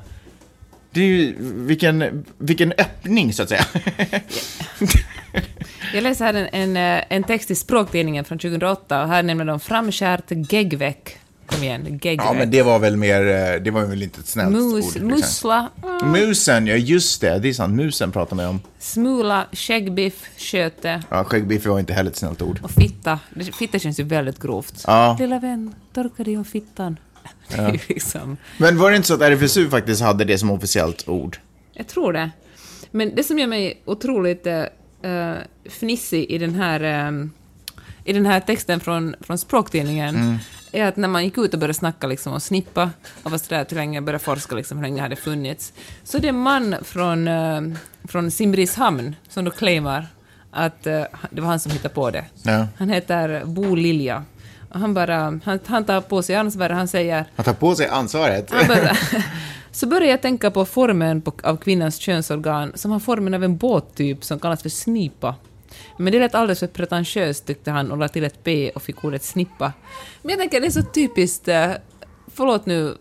[0.96, 3.66] det är ju vilken, vilken öppning, så att säga.
[5.94, 9.46] Jag läser här en, en, eh, en text i Språktidningen från 2008 och här nämner
[9.46, 11.18] de framskärt geggveck.
[11.46, 12.20] Kom igen, gegg.
[12.20, 14.74] Ja, men det var väl mer, eh, det var väl inte ett snällt ord.
[14.74, 15.08] Mus, liksom.
[15.08, 17.76] mussla, mm, Musen, ja just det, det är sant.
[17.76, 18.60] Musen pratar man om.
[18.80, 22.60] smula, skäggbiff, sköte Ja, skäggbiff var inte heller ett snällt ord.
[22.64, 23.20] och fitta.
[23.54, 24.84] Fitta känns ju väldigt grovt.
[24.88, 25.18] Ja.
[25.20, 26.98] Lilla vän, torka dig om fittan.
[27.74, 28.38] Ju liksom...
[28.58, 31.38] Men var det inte så att RFSU faktiskt hade det som officiellt ord?
[31.74, 32.32] Jag tror det.
[32.92, 35.34] Men det som gör mig otroligt uh,
[35.66, 37.28] fnissig i den här, eh,
[38.04, 40.40] i den här texten från, från språktidningen
[40.72, 42.92] är att när man gick ut och började snacka liksom om snippa
[43.24, 46.28] och var sådär hur länge började forska liksom, hur länge det hade funnits, så det
[46.28, 50.08] är en man från, uh, från Simrishamn som då claimar
[50.56, 52.26] att eh, det var han som hittade på det.
[52.44, 52.68] Ja.
[52.78, 54.24] Han heter Bo Lilja.
[54.70, 57.88] Och han, bara, han, han tar på sig ansvaret, han säger Han tar på sig
[57.88, 58.52] ansvaret.
[58.68, 58.98] bara,
[59.72, 63.58] så började jag tänka på formen på, av kvinnans könsorgan som har formen av en
[63.58, 65.36] båttyp som kallas för snipa.
[65.98, 69.04] Men det lät alldeles för pretentiöst tyckte han och lade till ett P och fick
[69.04, 69.74] ordet snippa.
[70.22, 71.72] Men jag tänker det är så typiskt, eh,
[72.28, 72.98] förlåt nu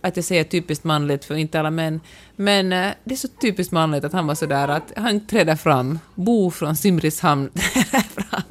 [0.00, 2.00] att jag säger typiskt manligt för inte alla män,
[2.36, 5.98] men eh, det är så typiskt manligt att han var sådär att han träder fram,
[6.14, 7.50] Bo från Simrishamn
[8.14, 8.42] fram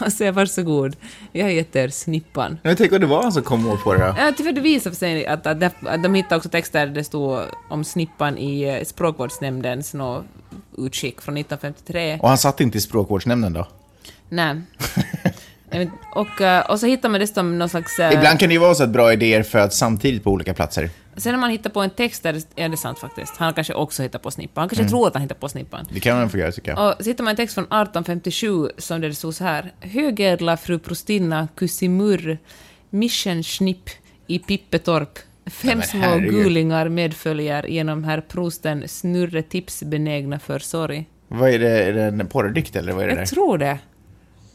[0.00, 0.96] och säger varsågod,
[1.32, 2.58] jag heter Snippan.
[2.62, 4.14] Jag tänker att det var han som kom på det då.
[4.18, 7.04] Ja, tyvärr det visade sig att, att, de- att de hittade också texter där det
[7.04, 9.94] stod om snippan i eh, språkvårdsnämndens
[10.78, 12.18] utskick från 1953.
[12.22, 13.66] Och han satt inte i språkvårdsnämnden då?
[14.28, 14.60] Nej.
[16.14, 17.98] Och, eh, och så hittar man dessutom någon slags...
[17.98, 20.90] eh, Ibland kan det ju vara så att bra idéer föds samtidigt på olika platser.
[21.16, 23.36] Sen när man hittar på en text där det- är det sant faktiskt.
[23.36, 24.62] Han kanske också hittar på snippan.
[24.62, 25.86] Han kanske tror att han hittar på snippan.
[25.90, 26.88] Det kan man få göra tycker jag.
[26.88, 29.72] Och så hittar man en text från 1857 som det stod så här.
[29.80, 32.38] Högädla fru Prostinna Kusimur
[32.90, 33.90] Missionschnipp
[34.26, 35.18] i Pippetorp.
[35.46, 41.08] Fem men små gulingar medföljer genom herr prosten snurre tipsbenägna för sorg.
[41.28, 41.84] Vad är det?
[41.84, 43.26] Är det en porrdikt eller vad är det Jag där?
[43.26, 43.78] tror det.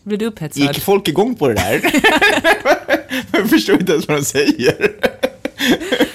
[0.03, 0.63] Blir du upphetsad?
[0.63, 1.81] Gick folk igång på det där?
[3.31, 4.91] jag förstår inte ens vad de säger.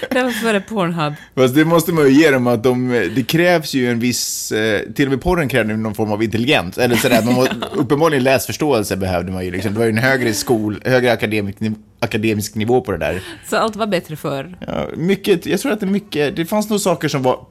[0.09, 1.13] Det var före Pornhub.
[1.35, 4.81] Fast det måste man ju ge dem att de, det krävs ju en viss, eh,
[4.93, 6.77] till och med porren kräver någon form av intelligens.
[6.77, 9.73] Eller sådär, man må, uppenbarligen läsförståelse behövde man ju liksom.
[9.73, 11.57] Det var ju en högre skol, högre akademisk,
[11.99, 13.21] akademisk nivå på det där.
[13.49, 14.57] Så allt var bättre förr.
[14.67, 17.45] Ja, mycket, jag tror att det är mycket, det fanns nog saker som var,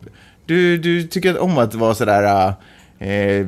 [0.46, 2.52] du, du tycker om att vara sådär
[2.98, 3.46] eh,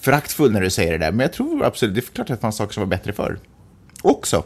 [0.00, 2.40] föraktfull när du säger det där, men jag tror absolut, det är klart att det
[2.40, 3.38] fanns saker som var bättre förr.
[4.02, 4.44] Också.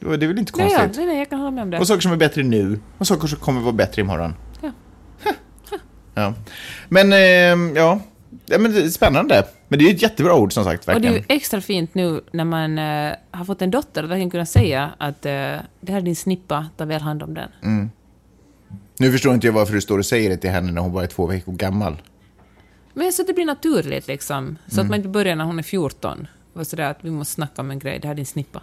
[0.00, 0.96] Det är väl inte Nej, ja, konstigt.
[0.96, 1.78] nej, nej, jag kan hålla med om det.
[1.78, 4.34] Och saker som är bättre nu, och saker som kommer vara bättre imorgon.
[4.62, 4.70] Ja.
[6.14, 6.34] Ja.
[6.88, 8.00] Men, eh, ja.
[8.46, 9.46] ja men det är spännande.
[9.68, 11.14] Men det är ett jättebra ord som sagt, Och det är verkligen.
[11.14, 14.90] ju extra fint nu när man eh, har fått en dotter att verkligen kunna säga
[14.98, 15.32] att eh,
[15.80, 17.48] det här är din snippa, ta väl hand om den.
[17.62, 17.90] Mm.
[18.98, 21.02] Nu förstår inte jag varför du står och säger det till henne när hon bara
[21.04, 21.96] är två veckor gammal.
[22.94, 24.58] Men så att det blir naturligt liksom.
[24.68, 24.84] Så Mm.
[24.86, 26.26] att man inte börjar när hon är 14.
[26.54, 28.62] Och sådär att vi måste snacka om en grej, det här är din snippa.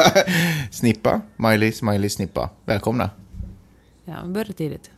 [0.70, 2.50] snippa, Miley, Smiley, snippa.
[2.64, 3.10] Välkomna.
[4.04, 4.90] Ja, man börjar tidigt.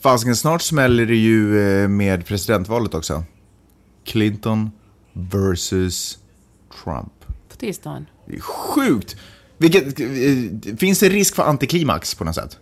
[0.00, 3.24] Fasken snart smäller det ju eh, med presidentvalet också.
[4.04, 4.70] Clinton
[5.12, 6.18] versus
[6.84, 7.12] Trump.
[7.48, 8.06] På tisdagen.
[8.40, 9.16] Sjukt!
[9.58, 12.58] Vilket, eh, finns det risk för antiklimax på något sätt?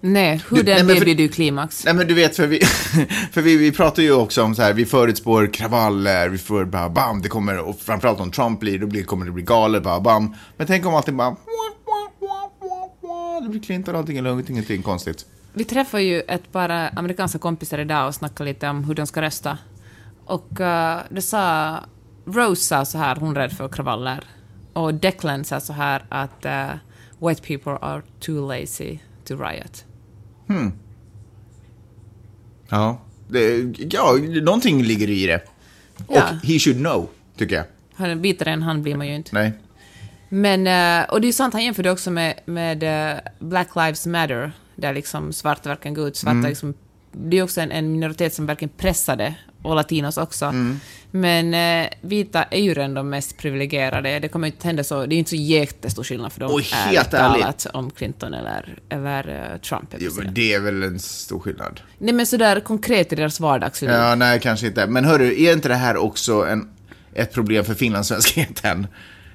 [0.00, 1.84] Nej, hur den blir du klimax.
[1.84, 2.60] Nej men du vet, för vi,
[3.32, 6.88] för vi, vi pratar ju också om så här, vi förutspår kravaller, vi får bara
[6.88, 10.00] bam, det kommer, och framförallt om Trump blir, då blir, kommer det bli galet, bara
[10.00, 10.34] bam.
[10.56, 11.36] Men tänk om allting bara,
[13.42, 15.26] det blir Clinton, allting är lugnt, ingenting konstigt.
[15.52, 19.22] Vi träffade ju ett par amerikanska kompisar idag och snackade lite om hur de ska
[19.22, 19.58] rösta.
[20.24, 21.76] Och uh, det sa...
[22.24, 24.24] Rose sa så här, hon är rädd för kravaller.
[24.72, 29.84] Och Declan sa så här att uh, white people are too lazy to riot.
[32.68, 35.40] Ja, det, ja, någonting ligger i det.
[36.06, 36.22] Och Ja.
[36.42, 37.64] he should know, tycker jag.
[37.94, 39.30] Har en Bitare än han blir man ju inte.
[39.34, 39.52] Nej.
[40.28, 42.82] Men, eh, och det är sant, han jämförde också med, med
[43.12, 46.16] eh, Black Lives Matter, där liksom svarta verkligen går ut.
[46.16, 46.74] Svarta liksom,
[47.12, 50.54] det är också en, en minoritet som verkligen pressade, och latinos också.
[51.10, 54.18] Men eh, vita är ju redan de mest privilegierade.
[54.18, 57.14] Det kommer inte hända så, det är inte så jättestor skillnad för dem, Och helt
[57.14, 61.40] ärligt talat, om Clinton eller, eller eh, Trump Jo, men det är väl en stor
[61.40, 61.80] skillnad.
[61.98, 63.90] Nej men sådär konkret i deras vardagsliv.
[63.90, 64.86] Ja, nej, kanske inte.
[64.86, 66.68] Men hörru, är inte det här också en,
[67.14, 68.86] ett problem för finlandssvenskheten?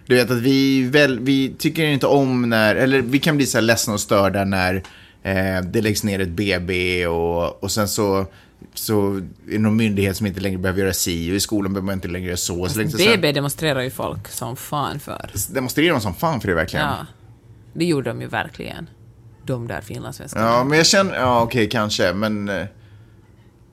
[0.05, 3.57] Du vet att vi, väl, vi tycker inte om när, eller vi kan bli så
[3.57, 4.83] här ledsna och störda när
[5.23, 8.25] eh, det läggs ner ett BB och, och sen så,
[8.73, 11.85] så är det någon myndighet som inte längre behöver göra si och i skolan behöver
[11.85, 12.69] man inte längre göra så.
[12.69, 15.29] så länge så BB demonstrerar ju folk som fan för.
[15.53, 16.85] demonstrerar de som fan för det verkligen.
[16.85, 17.05] Ja.
[17.73, 18.89] Det gjorde de ju verkligen.
[19.45, 20.45] De där finlandssvenskarna.
[20.45, 22.49] Ja, men jag känner, ja okej kanske, men...
[22.49, 22.65] eh,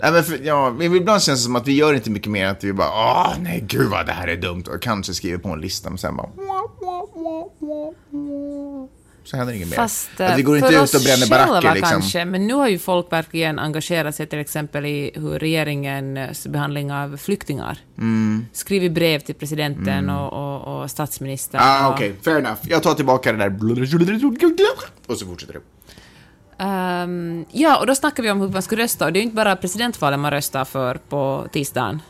[0.03, 2.51] Nej, men för, ja, ibland känns det som att vi gör inte mycket mer än
[2.51, 4.65] att vi bara, åh, nej, gud vad det här är dumt.
[4.75, 6.29] Och kanske skriver på en lista, men sen bara,
[9.25, 10.37] så händer inget Fast mer.
[10.37, 11.91] Vi går eh, inte för ut och bränner baracker liksom.
[11.91, 16.93] kanske, men nu har ju folk verkligen engagerat sig till exempel i hur regeringens behandling
[16.93, 17.79] av flyktingar.
[18.53, 21.61] Skrivit brev till presidenten och, och, och statsministern.
[21.61, 21.85] Mm.
[21.85, 22.59] Ah, och- okej, fair enough.
[22.63, 23.59] Jag tar tillbaka det där.
[25.07, 25.61] Och så fortsätter det.
[26.65, 29.07] Ehm, ja, och då snackar vi om hur man ska rösta.
[29.07, 32.03] Och det är ju inte bara presidentvalet man röstar för på tisdagen.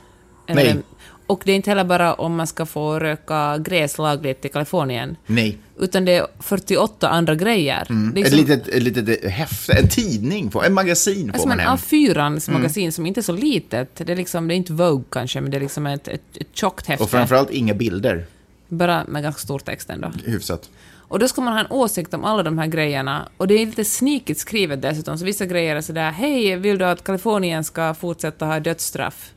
[0.47, 0.83] Eller- Nej.
[1.31, 5.17] Och det är inte heller bara om man ska få röka gräs lagligt i Kalifornien.
[5.27, 5.59] Nej.
[5.79, 7.87] Utan det är 48 andra grejer.
[8.15, 11.61] Det är Ett litet, ett litet häfte, en tidning, får, en magasin är får man
[11.61, 11.77] en hem.
[11.77, 13.97] A4 magasin som inte är så litet.
[13.97, 16.47] Det är, liksom, det är inte Vogue kanske, men det är liksom ett, ett, ett
[16.53, 17.05] tjockt häfte.
[17.05, 18.27] Och framförallt inga bilder.
[18.69, 20.13] Bara med ganska stor text ändå.
[20.25, 20.71] Hyfsat.
[20.99, 23.29] Och då ska man ha en åsikt om alla de här grejerna.
[23.37, 26.85] Och det är lite sneakigt skrivet dessutom, så vissa grejer är sådär Hej, vill du
[26.85, 29.33] att Kalifornien ska fortsätta ha dödsstraff?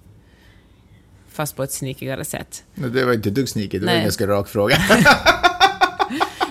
[1.33, 2.63] Fast på ett sneakigare sätt.
[2.75, 3.97] Det var inte ett dugg sneaky, det var Nej.
[3.97, 4.77] en ganska rak fråga.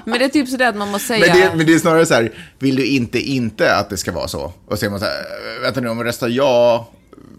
[0.05, 1.27] Men det är typ sådär att man måste säga...
[1.35, 4.13] Men det, men det är snarare så här, vill du inte inte att det ska
[4.13, 4.41] vara så?
[4.43, 5.13] Och så säger man så här,
[5.57, 6.89] "Äh, vänta nu, om jag röstar ja,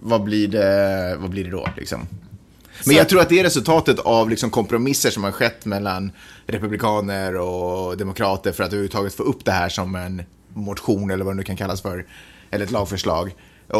[0.02, 1.70] vad blir det, vad blir det då?
[1.78, 2.08] Liksom?
[2.86, 6.12] Men jag tror att det är resultatet av liksom kompromisser som har skett mellan
[6.48, 10.22] republikaner och demokrater för att överhuvudtaget få upp det här som en
[10.54, 12.06] motion eller vad det nu kan kallas för,
[12.52, 13.36] eller ett lagförslag.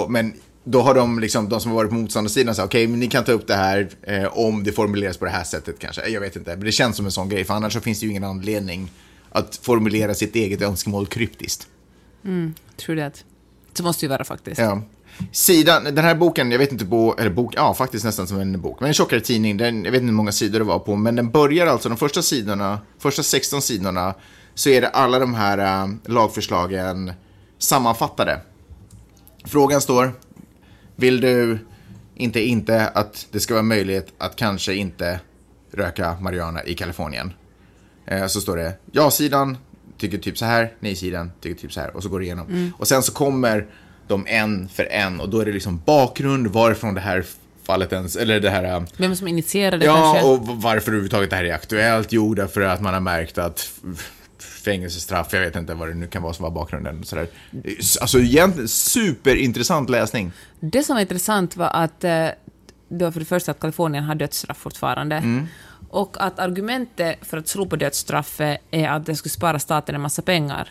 [0.10, 3.08] Men då har de, liksom, de som har varit på motståndarsidan sagt, okej, men ni
[3.08, 6.08] kan ta upp det här eh, om det formuleras på det här sättet kanske.
[6.08, 8.06] Jag vet inte, men det känns som en sån grej, för annars så finns det
[8.06, 8.92] ju ingen anledning
[9.30, 11.68] att formulera sitt eget önskemål kryptiskt.
[12.78, 13.24] True that.
[13.74, 14.60] Så måste det ju vara faktiskt.
[14.60, 14.82] Ja.
[15.32, 18.62] Sidan, den här boken, jag vet inte på, eller bok, ja faktiskt nästan som en
[18.62, 20.96] bok, men en tjockare tidning, den, jag vet inte hur många sidor det var på,
[20.96, 24.14] men den börjar alltså, de första sidorna, första 16 sidorna,
[24.56, 27.14] så är det alla de här äh, lagförslagen
[27.60, 28.42] sammanfattade.
[29.46, 30.14] Frågan står,
[30.96, 31.60] vill du
[32.16, 35.20] inte inte att det ska vara möjligt att kanske inte
[35.74, 37.34] röka marijuana i Kalifornien?
[38.08, 39.58] Eh, så står det ja-sidan
[39.98, 42.74] tycker typ så här, nej-sidan tycker typ så här och så går det igenom.
[42.78, 43.68] Och sen så kommer
[44.08, 47.26] de en för en och då är det liksom bakgrund, varifrån det här
[47.64, 48.64] fallet ens, eller det här...
[48.64, 50.28] eh, Vem som initierade Ja, kanske?
[50.30, 52.12] och v- varför överhuvudtaget det här är aktuellt.
[52.12, 53.72] Jo, därför att man har märkt att
[54.64, 57.04] fängelsestraff, jag vet inte vad det nu kan vara som var bakgrunden.
[57.04, 57.28] Sådär.
[58.02, 60.32] Alltså egentligen superintressant läsning.
[60.60, 62.28] Det som var intressant var att eh,
[62.90, 65.16] det var för det första att Kalifornien har dödsstraff fortfarande.
[65.16, 65.48] Mm.
[65.90, 70.22] Och att argumentet för att slopa dödsstraffet är att det skulle spara staten en massa
[70.22, 70.70] pengar.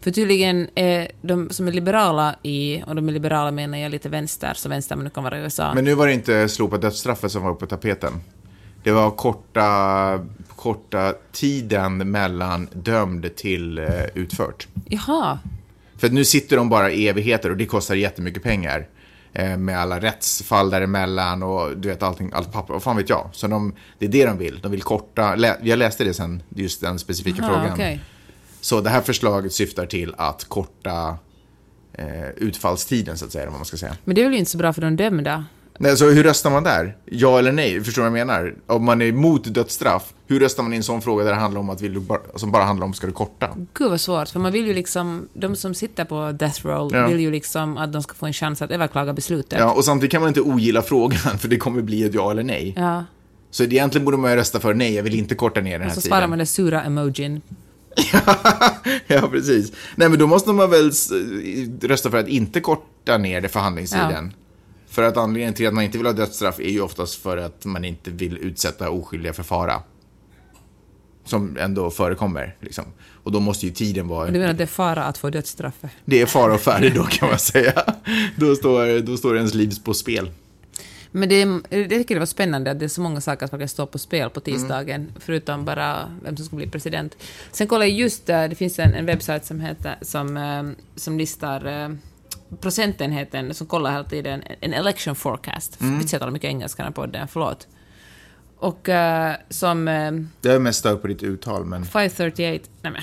[0.00, 4.08] För tydligen är de som är liberala i, och de är liberala menar jag lite
[4.08, 5.74] vänster, så vänster man nu kan vara i USA.
[5.74, 8.12] Men nu var det inte slopat dödsstraffet som var på tapeten.
[8.82, 14.66] Det var korta, korta tiden mellan dömd till eh, utfört.
[14.88, 15.38] Jaha,
[15.96, 18.86] För nu sitter de bara i evigheter och det kostar jättemycket pengar.
[19.32, 23.28] Eh, med alla rättsfall däremellan och du vet allting, allt papper, vad fan vet jag.
[23.32, 26.80] Så de, det är det de vill, de vill korta, jag läste det sen, just
[26.80, 27.72] den specifika Aha, frågan.
[27.72, 28.00] okej.
[28.60, 31.16] Så det här förslaget syftar till att korta
[31.92, 33.96] eh, utfallstiden så att säga, vad man ska säga.
[34.04, 35.44] men det är väl inte så bra för de dömda?
[35.80, 36.96] Nej, så hur röstar man där?
[37.04, 37.84] Ja eller nej?
[37.84, 38.54] Förstår du vad jag menar?
[38.66, 41.60] Om man är emot dödsstraff, hur röstar man i en sån fråga där det handlar
[41.60, 43.56] om att vill du bara, som bara handlar om ska du korta?
[43.74, 47.06] Gud vad svårt, för man vill ju liksom, de som sitter på death roll Ja.
[47.08, 49.58] vill ju liksom att de ska få en chans att överklaga beslutet.
[49.58, 52.42] Ja, och samtidigt kan man inte ogilla frågan, för det kommer bli ett ja eller
[52.42, 52.74] nej.
[52.76, 53.04] Ja.
[53.50, 55.88] Så egentligen borde man ju rösta för nej, jag vill inte korta ner den här
[55.88, 56.16] Och så tiden.
[56.16, 57.42] sparar man den sura emojin.
[59.06, 59.72] ja, precis.
[59.96, 60.90] Nej, men då måste man väl
[61.82, 64.32] rösta för att inte korta ner det förhandlingstiden.
[64.98, 67.64] För att anledningen till att man inte vill ha dödsstraff är ju oftast för att
[67.64, 69.82] man inte vill utsätta oskyldiga för fara.
[71.24, 72.84] Som ändå förekommer, liksom.
[73.22, 74.26] Och då måste ju tiden vara...
[74.26, 75.90] Du menar att det är fara att få dödsstraffet?
[76.04, 77.94] Det är fara och färdig då kan man säga.
[78.36, 80.30] Då står, då står ens liv på spel.
[81.10, 83.68] Men det, det tycker jag var spännande att det är så många saker som kan
[83.68, 85.12] stå på spel på tisdagen, Mm.
[85.20, 87.16] förutom bara vem som ska bli president.
[87.52, 90.62] Sen kollade jag just, eh, det finns en, en webbsajt som, heter, som, eh,
[90.96, 91.88] som listar eh,
[92.60, 95.80] procentenheten, som kollar hela tiden, en election forecast.
[95.80, 95.98] Mm.
[95.98, 97.66] Vi talar mycket engelska i den här podden, förlåt.
[98.60, 99.88] Och eh, som...
[99.88, 101.84] eh, Det är mest stört på ditt uttal, men...
[101.84, 103.02] 538, nej men.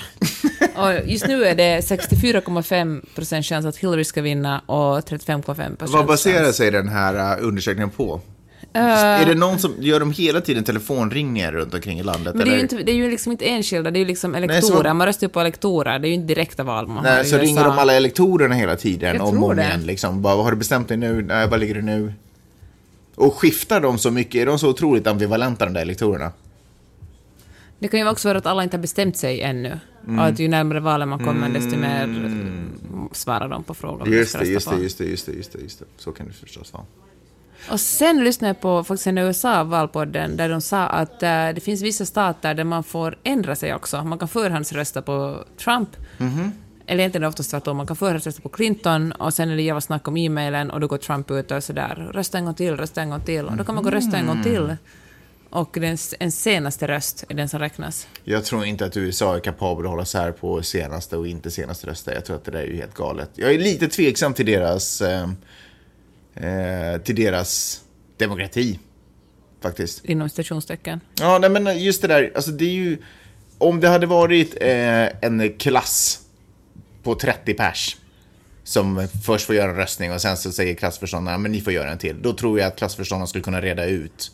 [0.84, 5.80] Och just nu är det 64,5 procent chans att Hillary ska vinna och 35,5 procent
[5.80, 8.20] Vad baserar sig den här uh, undersökningen på?
[8.76, 12.34] Eh, är det någon som, gör de hela tiden telefonringningar runt omkring i landet?
[12.34, 12.62] Men det är, ju eller?
[12.62, 14.94] inte, det är ju liksom inte enskilda, det är ju liksom så- elektorer.
[14.94, 17.64] Man röstar ju på elektorer, det är ju inte direkta val man Nej, så ringer
[17.64, 19.86] de alla elektorerna hela tiden Jag om och om igen.
[19.86, 20.22] Liksom.
[20.22, 21.22] Bara, har du bestämt dig nu?
[21.22, 22.12] Nej, vad ligger det nu?
[23.14, 24.34] Och skiftar de så mycket?
[24.34, 26.32] Är de så otroligt ambivalenta de där elektorerna?
[27.78, 29.78] Det kan ju också vara att alla inte har bestämt sig ännu.
[30.06, 30.18] Mm.
[30.18, 32.08] Och att ju närmare valen man kommer, desto mer
[33.12, 34.08] svarar de på frågor.
[34.08, 35.84] Just det, just det, just det, just det, just det.
[35.96, 36.84] Så kan det förstås vara.
[37.70, 41.82] Och sen lyssnade jag på faktiskt en USA-valpodden där de sa att eh, det finns
[41.82, 44.04] vissa stater där man får ändra sig också.
[44.04, 45.88] Man kan förhandsrösta på Trump.
[46.18, 46.52] Mhm.
[46.86, 49.62] Eller egentligen är det oftast tvärtom, man kan förhandsrösta på Clinton och sen är det
[49.62, 52.76] jävla snack om e-mailen och då går Trump ut och sådär rösta en gång till,
[52.76, 53.44] rösta en gång till.
[53.44, 54.76] Och då kan man gå och rösta en gång till.
[55.50, 58.06] Och den, en senaste röst är den som räknas.
[58.24, 61.86] Jag tror inte att USA är kapabel att hålla sär på senaste och inte senaste
[61.86, 62.14] röster.
[62.14, 63.30] Jag tror att det där är ju helt galet.
[63.34, 65.28] Jag är lite tveksam till deras, eh,
[66.36, 67.80] eh, till deras
[68.16, 68.78] demokrati.
[69.62, 70.04] Faktiskt.
[70.04, 71.00] Inom stationstecken.
[71.20, 72.98] Ja, nej, men just det där, alltså det är ju...
[73.58, 76.20] Om det hade varit eh, en klass
[77.02, 77.96] på 30 pers
[78.64, 81.90] som först får göra en röstning och sen så säger klassförståndaren, men ni får göra
[81.90, 82.22] en till.
[82.22, 84.32] Då tror jag att klassförståndaren skulle kunna reda ut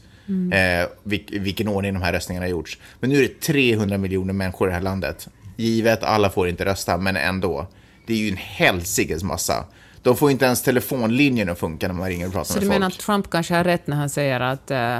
[0.52, 2.78] eh, vilk, vilken ordning de här röstningarna har gjorts.
[3.00, 5.28] Men nu är det 300 miljoner människor i det här landet.
[5.56, 7.66] Givet, alla får inte rösta, men ändå.
[8.06, 9.64] Det är ju en helsikes massa.
[10.02, 12.66] De får inte ens telefonlinjen att funka när man ringer och pratar Så med du
[12.66, 12.74] folk.
[12.74, 14.98] menar att Trump kanske har rätt när han säger att eh,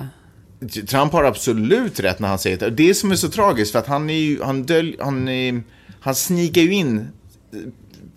[0.86, 2.70] Trump har absolut rätt när han säger det.
[2.70, 5.62] Det som är så tragiskt för att han är ju, han dölj, han, är,
[6.00, 7.58] han snikar ju in eh,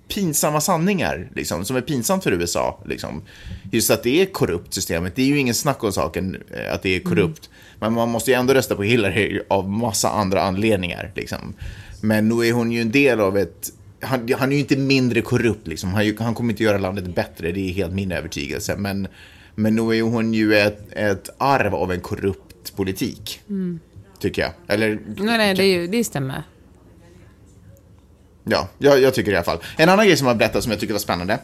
[0.07, 2.79] pinsamma sanningar, liksom, som är pinsamt för USA.
[2.85, 3.21] Liksom.
[3.71, 6.81] Just att det är korrupt systemet, det är ju ingen snack om saken eh, att
[6.81, 7.49] det är korrupt.
[7.79, 11.11] Men man måste ju ändå rösta på Hillary av massa andra anledningar.
[11.15, 11.53] Liksom.
[12.01, 13.71] Men nu är hon ju en del av ett
[14.01, 15.93] han, han är ju inte mindre korrupt, liksom.
[15.93, 18.75] han, han kommer inte göra landet bättre, det är helt min övertygelse.
[18.77, 19.07] Men,
[19.55, 23.41] men nu är hon ju ett, ett arv av en korrupt politik,
[24.19, 24.51] tycker jag.
[24.67, 26.43] Eller, nej, nej, det, är ju, det stämmer.
[28.43, 29.59] ja, jag, jag tycker det i alla fall.
[29.77, 31.39] En annan grej som har berättat som jag tycker var spännande,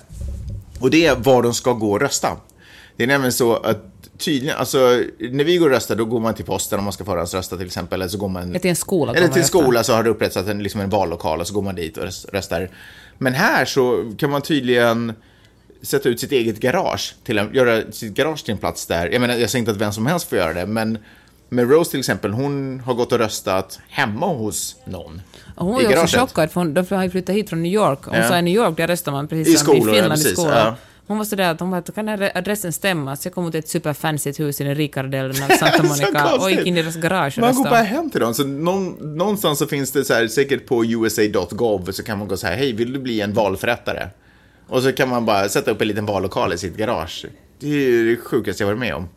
[0.80, 2.38] och det är var de ska gå och rösta.
[2.98, 4.78] Det är nämligen så att tydligen, alltså
[5.19, 7.65] när vi går och röstar, då går man till posten om man ska förhandsrösta till
[7.65, 8.60] exempel, eller så går man...
[8.60, 9.60] Till en skola Eller till röstar.
[9.60, 12.04] skola så har det upprättats en, liksom en vallokal och så går man dit och
[12.04, 12.69] rös- röstar.
[13.17, 15.13] Men här så kan man tydligen
[15.82, 19.10] sätta ut sitt eget garage, till en, göra sitt garage till en plats där.
[19.10, 20.97] Jag menar, jag säger inte att vem som helst får göra det, men
[21.50, 25.21] med Rose till exempel, hon har gått och röstat hemma hos någon.
[25.56, 27.63] Och hon var i ju också chockad, för hon, de har ju flyttat hit från
[27.63, 28.00] New York.
[28.04, 28.28] Hon Ja.
[28.28, 30.24] sa i New York, där röstar man precis I som i skolor, ja, Finland i
[30.24, 30.58] precis, skolan.
[30.58, 30.76] ja.
[31.12, 33.15] Hon var sådär att hon bara, kan den här adressen stämma?
[33.15, 36.52] Så jag kom till ett superfancyt hus i den rikare delen av Santa Monica och
[36.52, 38.34] gick in i deras garage Man går bara hem till dem.
[38.34, 42.38] Så någon, någonstans så finns det så här, säkert på usa.gov så kan man gå
[42.38, 44.08] så här, hej, vill du bli en valförrättare?
[44.67, 47.26] Och så kan man bara sätta upp en liten vallokal i sitt garage.
[47.60, 49.10] Det är det sjukaste jag varit med om.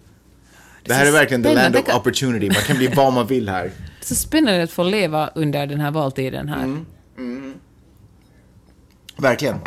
[0.84, 2.46] Det här är verkligen the land of kan- opportunity.
[2.46, 3.62] Man kan bli vad man vill här.
[3.64, 6.62] Det är så spännande att få leva under den här valtiden här.
[7.18, 7.54] Mm.
[9.16, 9.58] Verkligen.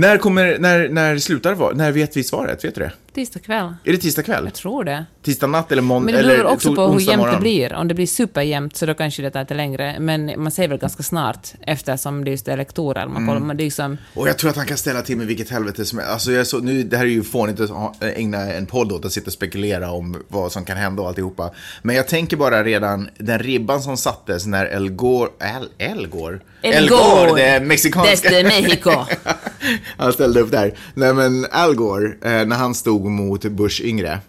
[0.00, 1.74] När kommer, när, när slutar?
[1.74, 2.64] När vet vi svaret?
[2.64, 2.92] Vet du det?
[3.14, 3.74] Tisdag kväll.
[3.84, 4.44] Är det tisdag kväll?
[4.44, 5.04] Jag tror det.
[5.22, 6.12] Tisdag natt eller måndag?
[6.12, 7.74] Men det beror också på hur jämnt det blir.
[7.74, 9.96] Om det blir superjämnt så då kanske det tar lite längre.
[10.00, 13.06] Men man säger väl ganska snart eftersom det just är elektorer.
[13.06, 13.46] Man Mm.
[13.46, 15.84] man, det är liksom, Och jag tror att han kan ställa till med vilket helvete
[15.84, 16.12] som helst.
[16.12, 19.04] Alltså jag är så, nu, det här är ju fånigt att ägna en podd åt
[19.04, 21.50] att sitta och spekulera om vad som kan hända och alltihopa.
[21.82, 26.38] Men jag tänker bara redan den ribban som sattes när El Gore, El, El Gore?
[26.62, 28.30] El Gore, det mexikanska.
[28.30, 28.90] desde Mexico.
[29.96, 30.78] han ställde upp där.
[30.94, 34.20] Nej men Al Gore, eh, när han stod mot Bush yngre,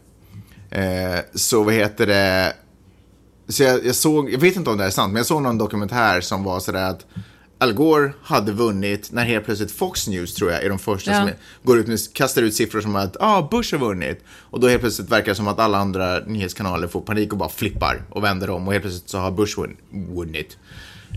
[0.69, 2.53] eh, så vad heter det,
[3.47, 5.57] så jag, jag såg, jag vet inte om det är sant, men jag såg någon
[5.57, 7.05] dokumentär som var sådär att
[7.57, 11.17] Al Gore hade vunnit när helt plötsligt Fox News tror jag är de första Ja.
[11.17, 11.29] som
[11.63, 14.23] går ut med, kastar ut siffror som att ah, Bush har vunnit.
[14.29, 17.49] Och då helt plötsligt verkar det som att alla andra nyhetskanaler får panik och bara
[17.49, 19.77] flippar och vänder om och helt plötsligt så har Bush vunn,
[20.15, 20.57] vunnit.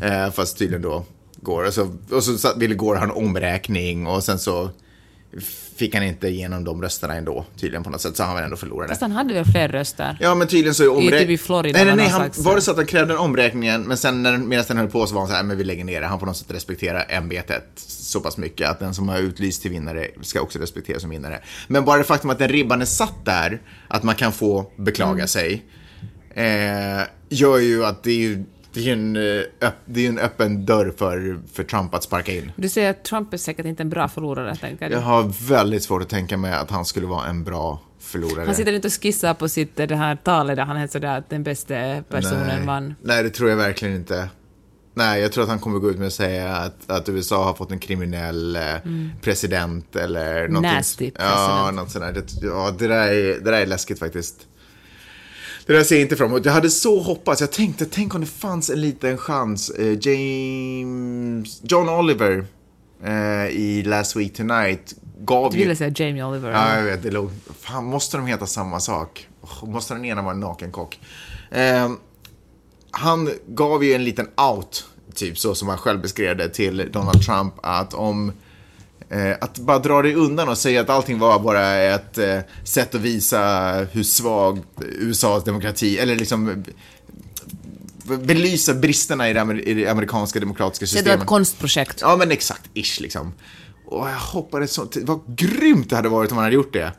[0.03, 1.05] Eh, fast tydligen då
[1.45, 1.67] Gore.
[1.69, 4.71] Och så, och så ville Gore ha en omräkning och sen så
[5.77, 8.89] fick han inte igenom de rösterna ändå tydligen på något sätt så han ändå förlorade.
[8.89, 10.17] Fast han hade väl fler röster?
[10.21, 11.19] Ja, men tydligen så är omräkningen...
[11.21, 12.09] typ i Florida Nej, nej, var nej.
[12.09, 14.77] Han, slags- var det så att han krävde en omräkningen, men sen när, medan den
[14.77, 16.07] höll på så var han så här, men vi lägger ner det.
[16.07, 19.71] Han får något sätt respektera ämbetet så pass mycket att den som har utlyst till
[19.71, 21.41] vinnare ska också respekteras som vinnare.
[21.69, 25.13] Men bara det faktum att den ribban är satt där, att man kan få beklaga
[25.13, 25.29] Mm.
[25.29, 25.63] sig,
[26.35, 30.19] eh, gör ju att det är ju det är ju en, eh, det är en
[30.19, 32.53] öppen dörr för, för Trump att sparka in.
[32.57, 34.95] Du säger att Trump är säkert inte en bra förlorare, tänker du?
[34.95, 38.47] Jag har väldigt svårt att tänka mig att han skulle vara en bra förlorare.
[38.47, 41.31] Han sitter inte och skissar på sitt det här talet där han är sådär att
[41.31, 41.75] den bästa
[42.09, 42.67] personen Nej.
[42.67, 42.95] vann.
[43.03, 44.29] Nej, det tror jag verkligen inte.
[44.97, 47.55] Nej, jag tror att han kommer gå ut med att säga att, att USA har
[47.55, 48.63] fått en kriminell eh,
[49.21, 50.57] president eller någonting.
[50.57, 50.77] Mm.
[50.77, 51.77] Nasty Ja, president.
[51.77, 52.41] något sånt där.
[52.41, 54.47] Det, ja, det där, är, det där är läskigt faktiskt.
[55.67, 56.45] Det där ser jag inte fram emot.
[56.45, 57.41] Jag hade så hoppats.
[57.41, 59.71] Jag tänkte, tänk om det fanns en liten chans.
[59.71, 61.61] Eh, James...
[61.63, 62.47] John Oliver
[63.05, 65.63] eh, i Last Week Tonight gav Du ju...
[65.65, 66.51] ville säga Jamie Oliver.
[66.51, 67.03] Ja, jag vet.
[67.03, 67.31] Det låg...
[67.61, 69.29] Fan, måste de heta samma sak?
[69.63, 71.01] Måste den ena vara en nakenkock?
[71.51, 71.93] Eh,
[72.91, 77.23] han gav ju en liten out, typ så som han själv beskrev det, till Donald
[77.23, 78.33] Trump att om
[79.41, 83.01] att bara dra dig undan och säga att allting var bara ett eh, sätt att
[83.01, 84.59] visa hur svag
[85.01, 86.49] USAs demokrati, eller liksom
[88.09, 91.17] eh, belysa bristerna i det, amer- i det amerikanska demokratiska Det systemet.
[91.19, 91.99] var ett konstprojekt.
[92.01, 93.33] Ja, men exakt, ish liksom.
[93.87, 96.93] Och jag hoppades så, vad grymt det hade varit om han hade gjort det.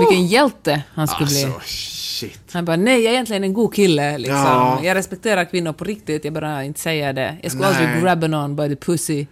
[0.00, 1.44] Vilken hjälte han skulle bli.
[1.44, 2.40] Alltså, shit.
[2.52, 4.18] Han bara, nej, jag är egentligen en god kille.
[4.18, 4.36] Liksom.
[4.36, 4.80] Ja.
[4.84, 7.36] Jag respekterar kvinnor på riktigt, jag bara inte säger det.
[7.42, 7.84] Jag skulle Nej.
[7.86, 9.26] aldrig grabba någon by the pussy.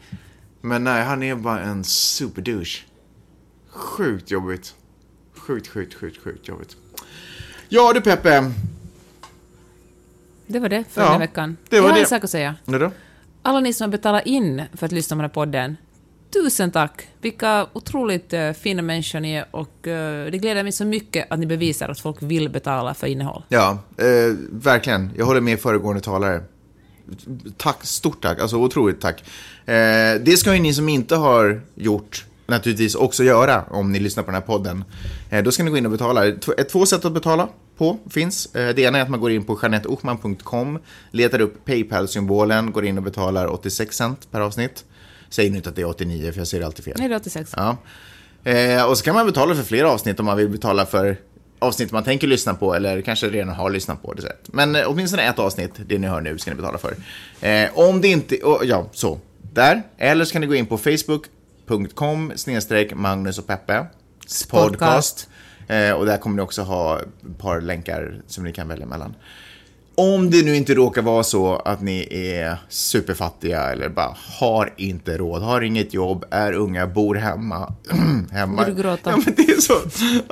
[0.69, 2.79] Men nej, han är bara en superdouche.
[3.69, 4.75] Sjukt jobbigt.
[5.37, 6.77] Sjukt, sjukt, sjukt, sjukt jobbigt.
[7.69, 8.53] Ja du Peppe.
[10.47, 11.57] Det var det för Ja, den här veckan.
[11.69, 12.03] det jag var har det.
[12.03, 12.55] en sak att säga.
[12.65, 12.91] Nu då?
[13.43, 15.77] Alla ni som har betalat in för att lyssna på den här podden,
[16.33, 17.09] tusen tack!
[17.21, 21.39] Vilka otroligt uh, fina människor ni är och eh, det gläder mig så mycket att
[21.39, 23.43] ni bevisar att folk vill betala för innehåll.
[23.49, 24.07] Ja, eh,
[24.51, 25.11] verkligen.
[25.17, 26.43] Jag håller med föregående talare.
[27.57, 28.41] Tack, stort tack.
[28.41, 29.25] Alltså otroligt tack.
[29.67, 34.23] Eh, det ska ju ni som inte har gjort naturligtvis också göra om ni lyssnar
[34.23, 34.85] på den här podden.
[35.31, 36.33] Eh, då ska ni gå in och betala.
[36.33, 38.55] Två, ett, två sätt att betala på finns.
[38.55, 40.79] Eh, det ena är att man går in på janetteochman.com,
[41.11, 44.85] letar upp Paypal-symbolen, går in och betalar 86 cent per avsnitt.
[45.29, 46.95] Säg nu inte att det är 89 för jag ser alltid fel.
[46.99, 47.53] Nej, det är 86.
[47.57, 47.77] Ja.
[48.45, 51.17] Eh, och så kan man betala för fler avsnitt om man vill betala för
[51.59, 54.41] avsnitt man tänker lyssna på eller kanske redan har lyssnat på det sätt.
[54.47, 56.97] Men eh, åtminstone ett avsnitt, det ni hör nu, ska ni betala för.
[57.41, 59.19] Eh, om det inte, oh, ja, så.
[59.53, 59.83] Där.
[59.99, 63.87] Eller så kan ni gå in på facebook.com snedstreck Magnus och Peppe
[64.51, 65.29] podcast.
[65.69, 69.15] Eh, och där kommer ni också ha ett par länkar som ni kan välja mellan.
[70.01, 75.19] Om det nu inte råkar vara så att ni är superfattiga eller bara har inte
[75.19, 77.75] råd, har inget jobb, är unga, bor hemma.
[78.33, 78.65] hemma.
[78.65, 79.11] Vill du gråta?
[79.11, 79.75] Ja, men det är så.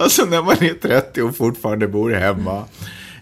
[0.03, 2.65] Alltså när man är 30 och fortfarande bor hemma.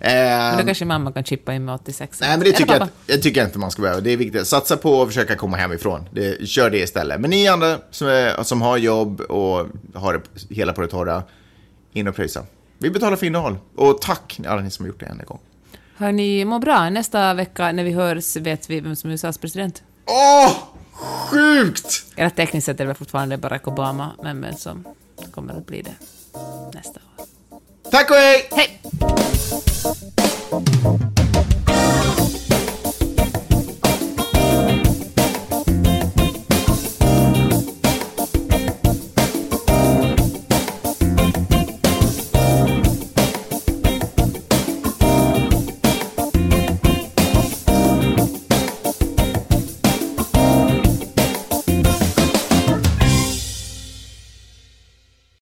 [0.00, 2.20] Men Eh, då kanske mamma kan chippa in med 86.
[2.20, 4.00] Nej, men det tycker jag, jag tycker inte man ska behöva.
[4.00, 4.46] Det är viktigt.
[4.46, 6.08] Satsa på att försöka komma hemifrån.
[6.12, 7.20] Det, kör det istället.
[7.20, 11.22] Men ni andra som, är, som har jobb och har det hela på det torra,
[11.92, 12.42] in och pröjsa.
[12.78, 13.56] Vi betalar för innehåll.
[13.76, 15.40] Och tack alla ni som har gjort det en gång.
[15.96, 16.90] Hörni, må bra.
[16.90, 19.82] Nästa vecka när vi hörs vet vi vem som är USAs president.
[20.06, 20.52] Åh!
[20.92, 22.04] Sjukt!
[22.16, 24.84] Eller tekniskt sett är det fortfarande Barack Obama, men vem som
[25.30, 25.94] kommer att bli det
[26.74, 27.26] nästa år.
[27.90, 28.48] Tack och hej!
[28.52, 28.80] Hej!